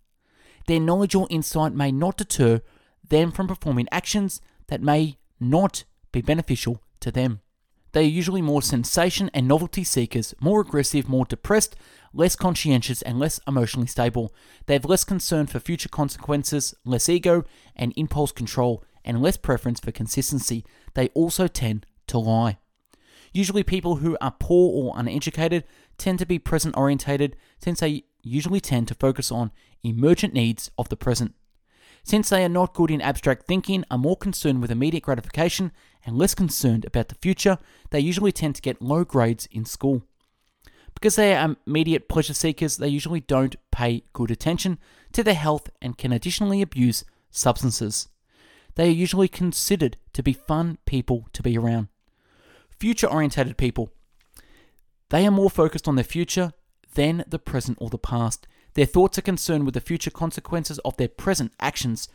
Their 0.67 0.79
knowledge 0.79 1.15
or 1.15 1.27
insight 1.29 1.73
may 1.73 1.91
not 1.91 2.17
deter 2.17 2.61
them 3.07 3.31
from 3.31 3.47
performing 3.47 3.87
actions 3.91 4.41
that 4.67 4.81
may 4.81 5.17
not 5.39 5.83
be 6.11 6.21
beneficial 6.21 6.81
to 6.99 7.11
them. 7.11 7.41
They 7.93 8.01
are 8.01 8.09
usually 8.09 8.41
more 8.41 8.61
sensation 8.61 9.31
and 9.33 9.47
novelty 9.47 9.83
seekers, 9.83 10.35
more 10.39 10.61
aggressive, 10.61 11.07
more 11.07 11.25
depressed, 11.25 11.75
less 12.13 12.35
conscientious, 12.35 13.01
and 13.01 13.17
less 13.17 13.39
emotionally 13.47 13.87
stable. 13.87 14.33
They 14.65 14.73
have 14.73 14.85
less 14.85 15.03
concern 15.03 15.47
for 15.47 15.59
future 15.59 15.89
consequences, 15.89 16.75
less 16.85 17.07
ego 17.07 17.43
and 17.75 17.93
impulse 17.95 18.31
control, 18.31 18.83
and 19.05 19.21
less 19.21 19.37
preference 19.37 19.79
for 19.79 19.91
consistency. 19.91 20.65
They 20.95 21.07
also 21.09 21.47
tend 21.47 21.85
to 22.07 22.17
lie. 22.17 22.57
Usually, 23.33 23.63
people 23.63 23.97
who 23.97 24.17
are 24.19 24.35
poor 24.39 24.71
or 24.73 24.99
uneducated 24.99 25.63
tend 25.97 26.19
to 26.19 26.25
be 26.25 26.39
present 26.39 26.75
orientated 26.77 27.35
since 27.59 27.79
they 27.79 28.03
usually 28.23 28.59
tend 28.59 28.87
to 28.87 28.95
focus 28.95 29.31
on 29.31 29.51
emergent 29.83 30.33
needs 30.33 30.71
of 30.77 30.89
the 30.89 30.97
present. 30.97 31.33
Since 32.03 32.29
they 32.29 32.45
are 32.45 32.49
not 32.49 32.73
good 32.73 32.89
in 32.89 33.01
abstract 33.01 33.47
thinking, 33.47 33.83
are 33.91 33.97
more 33.97 34.15
concerned 34.15 34.61
with 34.61 34.71
immediate 34.71 35.03
gratification, 35.03 35.71
and 36.05 36.17
less 36.17 36.33
concerned 36.33 36.85
about 36.85 37.09
the 37.09 37.15
future, 37.15 37.57
they 37.89 37.99
usually 37.99 38.31
tend 38.31 38.55
to 38.55 38.61
get 38.61 38.81
low 38.81 39.03
grades 39.03 39.47
in 39.51 39.65
school. 39.65 40.03
Because 40.93 41.17
they 41.17 41.35
are 41.35 41.57
immediate 41.67 42.07
pleasure 42.07 42.33
seekers, 42.33 42.77
they 42.77 42.87
usually 42.87 43.19
don't 43.19 43.55
pay 43.71 44.03
good 44.13 44.31
attention 44.31 44.79
to 45.11 45.21
their 45.21 45.33
health 45.33 45.69
and 45.81 45.97
can 45.97 46.11
additionally 46.11 46.61
abuse 46.61 47.03
substances. 47.29 48.07
They 48.75 48.87
are 48.87 48.91
usually 48.91 49.27
considered 49.27 49.97
to 50.13 50.23
be 50.23 50.33
fun 50.33 50.77
people 50.85 51.27
to 51.33 51.43
be 51.43 51.57
around. 51.57 51.89
Future 52.79 53.07
orientated 53.07 53.57
people. 53.57 53.91
They 55.09 55.25
are 55.25 55.31
more 55.31 55.49
focused 55.49 55.87
on 55.87 55.95
their 55.95 56.03
future 56.03 56.53
than 56.93 57.23
the 57.27 57.39
present 57.39 57.77
or 57.81 57.89
the 57.89 57.97
past. 57.97 58.47
Their 58.75 58.85
thoughts 58.85 59.17
are 59.17 59.23
concerned 59.23 59.65
with 59.65 59.73
the 59.73 59.81
future 59.81 60.11
consequences 60.11 60.77
of 60.79 60.97
their 60.97 61.07
present 61.07 61.53
actions. 61.59 62.07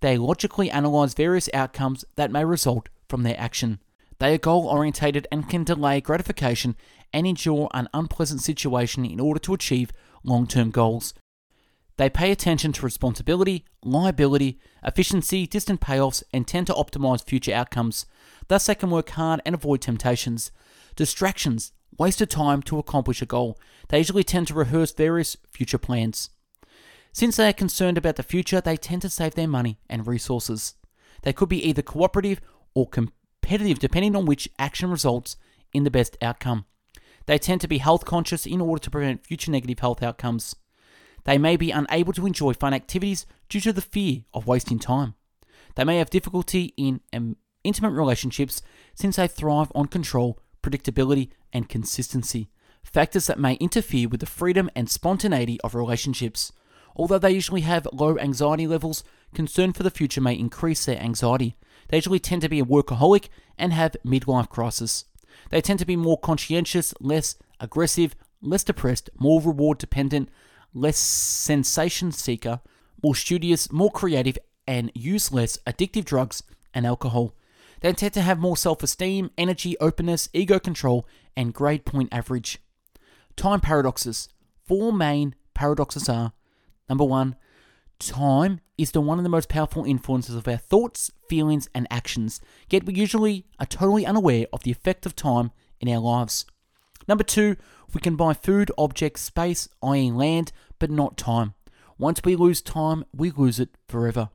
They 0.00 0.16
logically 0.16 0.70
analyze 0.70 1.14
various 1.14 1.50
outcomes 1.52 2.04
that 2.16 2.30
may 2.30 2.44
result 2.44 2.88
from 3.08 3.22
their 3.22 3.38
action. 3.38 3.80
They 4.18 4.34
are 4.34 4.38
goal 4.38 4.66
orientated 4.66 5.26
and 5.30 5.48
can 5.48 5.64
delay 5.64 6.00
gratification 6.00 6.76
and 7.12 7.26
endure 7.26 7.68
an 7.74 7.88
unpleasant 7.92 8.40
situation 8.40 9.04
in 9.04 9.20
order 9.20 9.40
to 9.40 9.54
achieve 9.54 9.92
long 10.24 10.46
term 10.46 10.70
goals. 10.70 11.12
They 11.98 12.10
pay 12.10 12.30
attention 12.30 12.72
to 12.72 12.84
responsibility, 12.84 13.64
liability, 13.82 14.58
efficiency, 14.82 15.46
distant 15.46 15.80
payoffs, 15.80 16.22
and 16.32 16.46
tend 16.46 16.66
to 16.68 16.74
optimize 16.74 17.24
future 17.24 17.54
outcomes. 17.54 18.06
Thus, 18.48 18.66
they 18.66 18.74
can 18.74 18.90
work 18.90 19.10
hard 19.10 19.40
and 19.44 19.54
avoid 19.54 19.80
temptations. 19.80 20.52
Distractions, 20.94 21.72
wasted 21.98 22.30
time 22.30 22.62
to 22.62 22.78
accomplish 22.78 23.22
a 23.22 23.26
goal. 23.26 23.58
They 23.88 23.98
usually 23.98 24.24
tend 24.24 24.48
to 24.48 24.54
rehearse 24.54 24.92
various 24.92 25.36
future 25.50 25.78
plans. 25.78 26.30
Since 27.12 27.36
they 27.36 27.48
are 27.48 27.54
concerned 27.54 27.96
about 27.98 28.16
the 28.16 28.22
future, 28.22 28.60
they 28.60 28.76
tend 28.76 29.02
to 29.02 29.08
save 29.08 29.34
their 29.34 29.48
money 29.48 29.78
and 29.88 30.06
resources. 30.06 30.74
They 31.22 31.32
could 31.32 31.48
be 31.48 31.66
either 31.66 31.82
cooperative 31.82 32.40
or 32.74 32.88
competitive 32.88 33.78
depending 33.78 34.14
on 34.14 34.26
which 34.26 34.50
action 34.58 34.90
results 34.90 35.36
in 35.72 35.84
the 35.84 35.90
best 35.90 36.16
outcome. 36.20 36.66
They 37.26 37.38
tend 37.38 37.60
to 37.62 37.68
be 37.68 37.78
health 37.78 38.04
conscious 38.04 38.46
in 38.46 38.60
order 38.60 38.80
to 38.82 38.90
prevent 38.90 39.26
future 39.26 39.50
negative 39.50 39.78
health 39.78 40.02
outcomes. 40.02 40.54
They 41.24 41.38
may 41.38 41.56
be 41.56 41.72
unable 41.72 42.12
to 42.12 42.26
enjoy 42.26 42.52
fun 42.52 42.72
activities 42.72 43.26
due 43.48 43.60
to 43.62 43.72
the 43.72 43.82
fear 43.82 44.24
of 44.32 44.46
wasting 44.46 44.78
time. 44.78 45.14
They 45.74 45.84
may 45.84 45.98
have 45.98 46.10
difficulty 46.10 46.72
in 46.76 47.00
intimate 47.66 47.90
relationships 47.90 48.62
since 48.94 49.16
they 49.16 49.28
thrive 49.28 49.70
on 49.74 49.86
control, 49.86 50.38
predictability, 50.62 51.30
and 51.52 51.68
consistency, 51.68 52.50
factors 52.82 53.26
that 53.26 53.38
may 53.38 53.54
interfere 53.54 54.08
with 54.08 54.20
the 54.20 54.26
freedom 54.26 54.70
and 54.74 54.88
spontaneity 54.88 55.60
of 55.62 55.74
relationships. 55.74 56.52
Although 56.94 57.18
they 57.18 57.32
usually 57.32 57.60
have 57.62 57.86
low 57.92 58.18
anxiety 58.18 58.66
levels, 58.66 59.04
concern 59.34 59.72
for 59.72 59.82
the 59.82 59.90
future 59.90 60.20
may 60.20 60.34
increase 60.34 60.86
their 60.86 61.00
anxiety, 61.00 61.56
they 61.88 61.98
usually 61.98 62.18
tend 62.18 62.42
to 62.42 62.48
be 62.48 62.60
a 62.60 62.64
workaholic 62.64 63.28
and 63.58 63.72
have 63.72 63.96
midlife 64.04 64.48
crisis. 64.48 65.04
They 65.50 65.60
tend 65.60 65.78
to 65.80 65.86
be 65.86 65.96
more 65.96 66.18
conscientious, 66.18 66.94
less 67.00 67.36
aggressive, 67.60 68.16
less 68.40 68.64
depressed, 68.64 69.10
more 69.18 69.40
reward 69.40 69.78
dependent, 69.78 70.28
less 70.72 70.98
sensation 70.98 72.12
seeker, 72.12 72.60
more 73.02 73.14
studious, 73.14 73.70
more 73.70 73.90
creative, 73.90 74.38
and 74.66 74.90
use 74.94 75.32
less 75.32 75.58
addictive 75.66 76.04
drugs 76.04 76.42
and 76.74 76.86
alcohol. 76.86 77.34
They 77.80 77.92
tend 77.92 78.14
to 78.14 78.22
have 78.22 78.38
more 78.38 78.56
self 78.56 78.82
esteem, 78.82 79.30
energy, 79.36 79.76
openness, 79.80 80.28
ego 80.32 80.58
control, 80.58 81.06
and 81.36 81.54
grade 81.54 81.84
point 81.84 82.08
average. 82.12 82.58
Time 83.36 83.60
paradoxes. 83.60 84.28
four 84.64 84.92
main 84.92 85.34
paradoxes 85.54 86.08
are 86.08 86.32
number 86.88 87.04
one, 87.04 87.36
time 87.98 88.60
is 88.78 88.92
the 88.92 89.00
one 89.00 89.18
of 89.18 89.24
the 89.24 89.30
most 89.30 89.48
powerful 89.48 89.84
influences 89.84 90.34
of 90.34 90.48
our 90.48 90.56
thoughts, 90.56 91.10
feelings, 91.28 91.68
and 91.74 91.86
actions, 91.90 92.40
yet 92.70 92.84
we 92.84 92.94
usually 92.94 93.46
are 93.58 93.66
totally 93.66 94.06
unaware 94.06 94.46
of 94.52 94.62
the 94.62 94.70
effect 94.70 95.06
of 95.06 95.16
time 95.16 95.50
in 95.80 95.88
our 95.88 96.00
lives. 96.00 96.44
Number 97.08 97.24
two, 97.24 97.56
we 97.94 98.00
can 98.00 98.16
buy 98.16 98.34
food, 98.34 98.70
objects, 98.76 99.22
space, 99.22 99.68
i.e., 99.82 100.10
land, 100.10 100.52
but 100.78 100.90
not 100.90 101.16
time. 101.16 101.54
Once 101.98 102.20
we 102.24 102.36
lose 102.36 102.60
time, 102.60 103.04
we 103.14 103.30
lose 103.30 103.58
it 103.58 103.70
forever. 103.88 104.28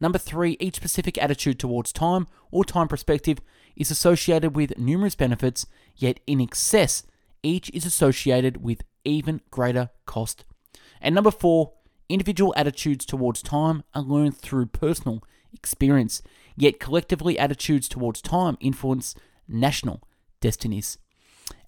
Number 0.00 0.18
three, 0.18 0.56
each 0.60 0.76
specific 0.76 1.16
attitude 1.18 1.58
towards 1.58 1.92
time 1.92 2.26
or 2.50 2.64
time 2.64 2.88
perspective 2.88 3.38
is 3.76 3.90
associated 3.90 4.54
with 4.54 4.78
numerous 4.78 5.14
benefits, 5.14 5.66
yet 5.96 6.20
in 6.26 6.40
excess, 6.40 7.04
each 7.42 7.70
is 7.70 7.86
associated 7.86 8.62
with 8.62 8.82
even 9.04 9.40
greater 9.50 9.90
cost. 10.04 10.44
And 11.00 11.14
number 11.14 11.30
four, 11.30 11.72
individual 12.08 12.54
attitudes 12.56 13.06
towards 13.06 13.42
time 13.42 13.84
are 13.94 14.02
learned 14.02 14.36
through 14.36 14.66
personal 14.66 15.22
experience, 15.52 16.22
yet 16.56 16.80
collectively 16.80 17.38
attitudes 17.38 17.88
towards 17.88 18.20
time 18.20 18.56
influence 18.60 19.14
national 19.48 20.02
destinies. 20.40 20.98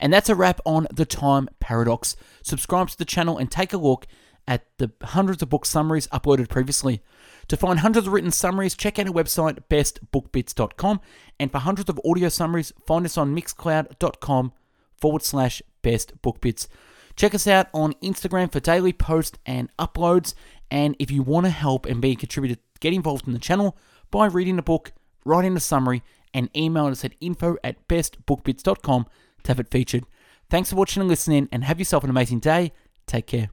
And 0.01 0.13
that's 0.13 0.29
a 0.29 0.35
wrap 0.35 0.61
on 0.65 0.87
the 0.93 1.07
time 1.07 1.49
paradox. 1.61 2.17
Subscribe 2.43 2.89
to 2.89 2.99
the 2.99 3.05
channel 3.05 3.39
and 3.39 3.51
take 3.51 3.73
a 3.73 3.79
look 3.79 4.07
at 4.49 4.67
the 4.79 4.91
hundreds 5.03 5.43
of 5.43 5.51
book 5.51 5.65
summaries 5.67 6.09
uploaded 6.09 6.49
previously. 6.49 7.03
To 7.49 7.57
find 7.57 7.79
hundreds 7.79 8.07
of 8.07 8.13
written 8.13 8.33
summaries, 8.33 8.75
check 8.75 8.99
out 8.99 9.07
our 9.07 9.13
website, 9.13 9.61
bestbookbits.com. 9.71 11.01
And 11.39 11.53
for 11.53 11.59
hundreds 11.59 11.89
of 11.89 12.01
audio 12.05 12.29
summaries, 12.29 12.73
find 12.85 13.05
us 13.05 13.17
on 13.17 13.37
mixcloud.com 13.37 14.53
forward 15.01 15.23
slash 15.23 15.63
bestbookbits. 15.85 16.67
Check 17.15 17.35
us 17.35 17.47
out 17.47 17.69
on 17.75 17.93
Instagram 17.95 18.51
for 18.51 18.61
daily 18.61 18.93
posts 18.93 19.39
and 19.47 19.71
uploads. 19.79 20.35
And 20.71 20.97
if 20.99 21.11
you 21.11 21.23
want 21.23 21.47
to 21.47 21.51
help 21.51 21.87
and 21.87 22.01
be 22.01 22.13
a 22.13 22.17
contributor, 22.17 22.61
get 22.81 22.93
involved 22.93 23.27
in 23.27 23.35
the 23.35 23.39
channel 23.39 23.77
by 24.11 24.27
reading 24.27 24.57
the 24.57 24.63
book, 24.63 24.93
writing 25.25 25.57
a 25.57 25.61
summary, 25.61 26.03
and 26.33 26.55
email 26.57 26.87
us 26.87 27.05
at 27.05 27.15
info 27.21 27.57
at 27.63 27.87
bestbookbits.com 27.89 29.07
to 29.43 29.49
have 29.49 29.61
it 29.61 29.71
featured. 29.71 30.05
Thanks 30.51 30.71
for 30.71 30.77
watching 30.77 31.03
and 31.03 31.09
listening, 31.09 31.49
and 31.53 31.65
have 31.65 31.79
yourself 31.79 32.05
an 32.05 32.11
amazing 32.11 32.41
day. 32.41 32.73
Take 33.07 33.27
care. 33.27 33.51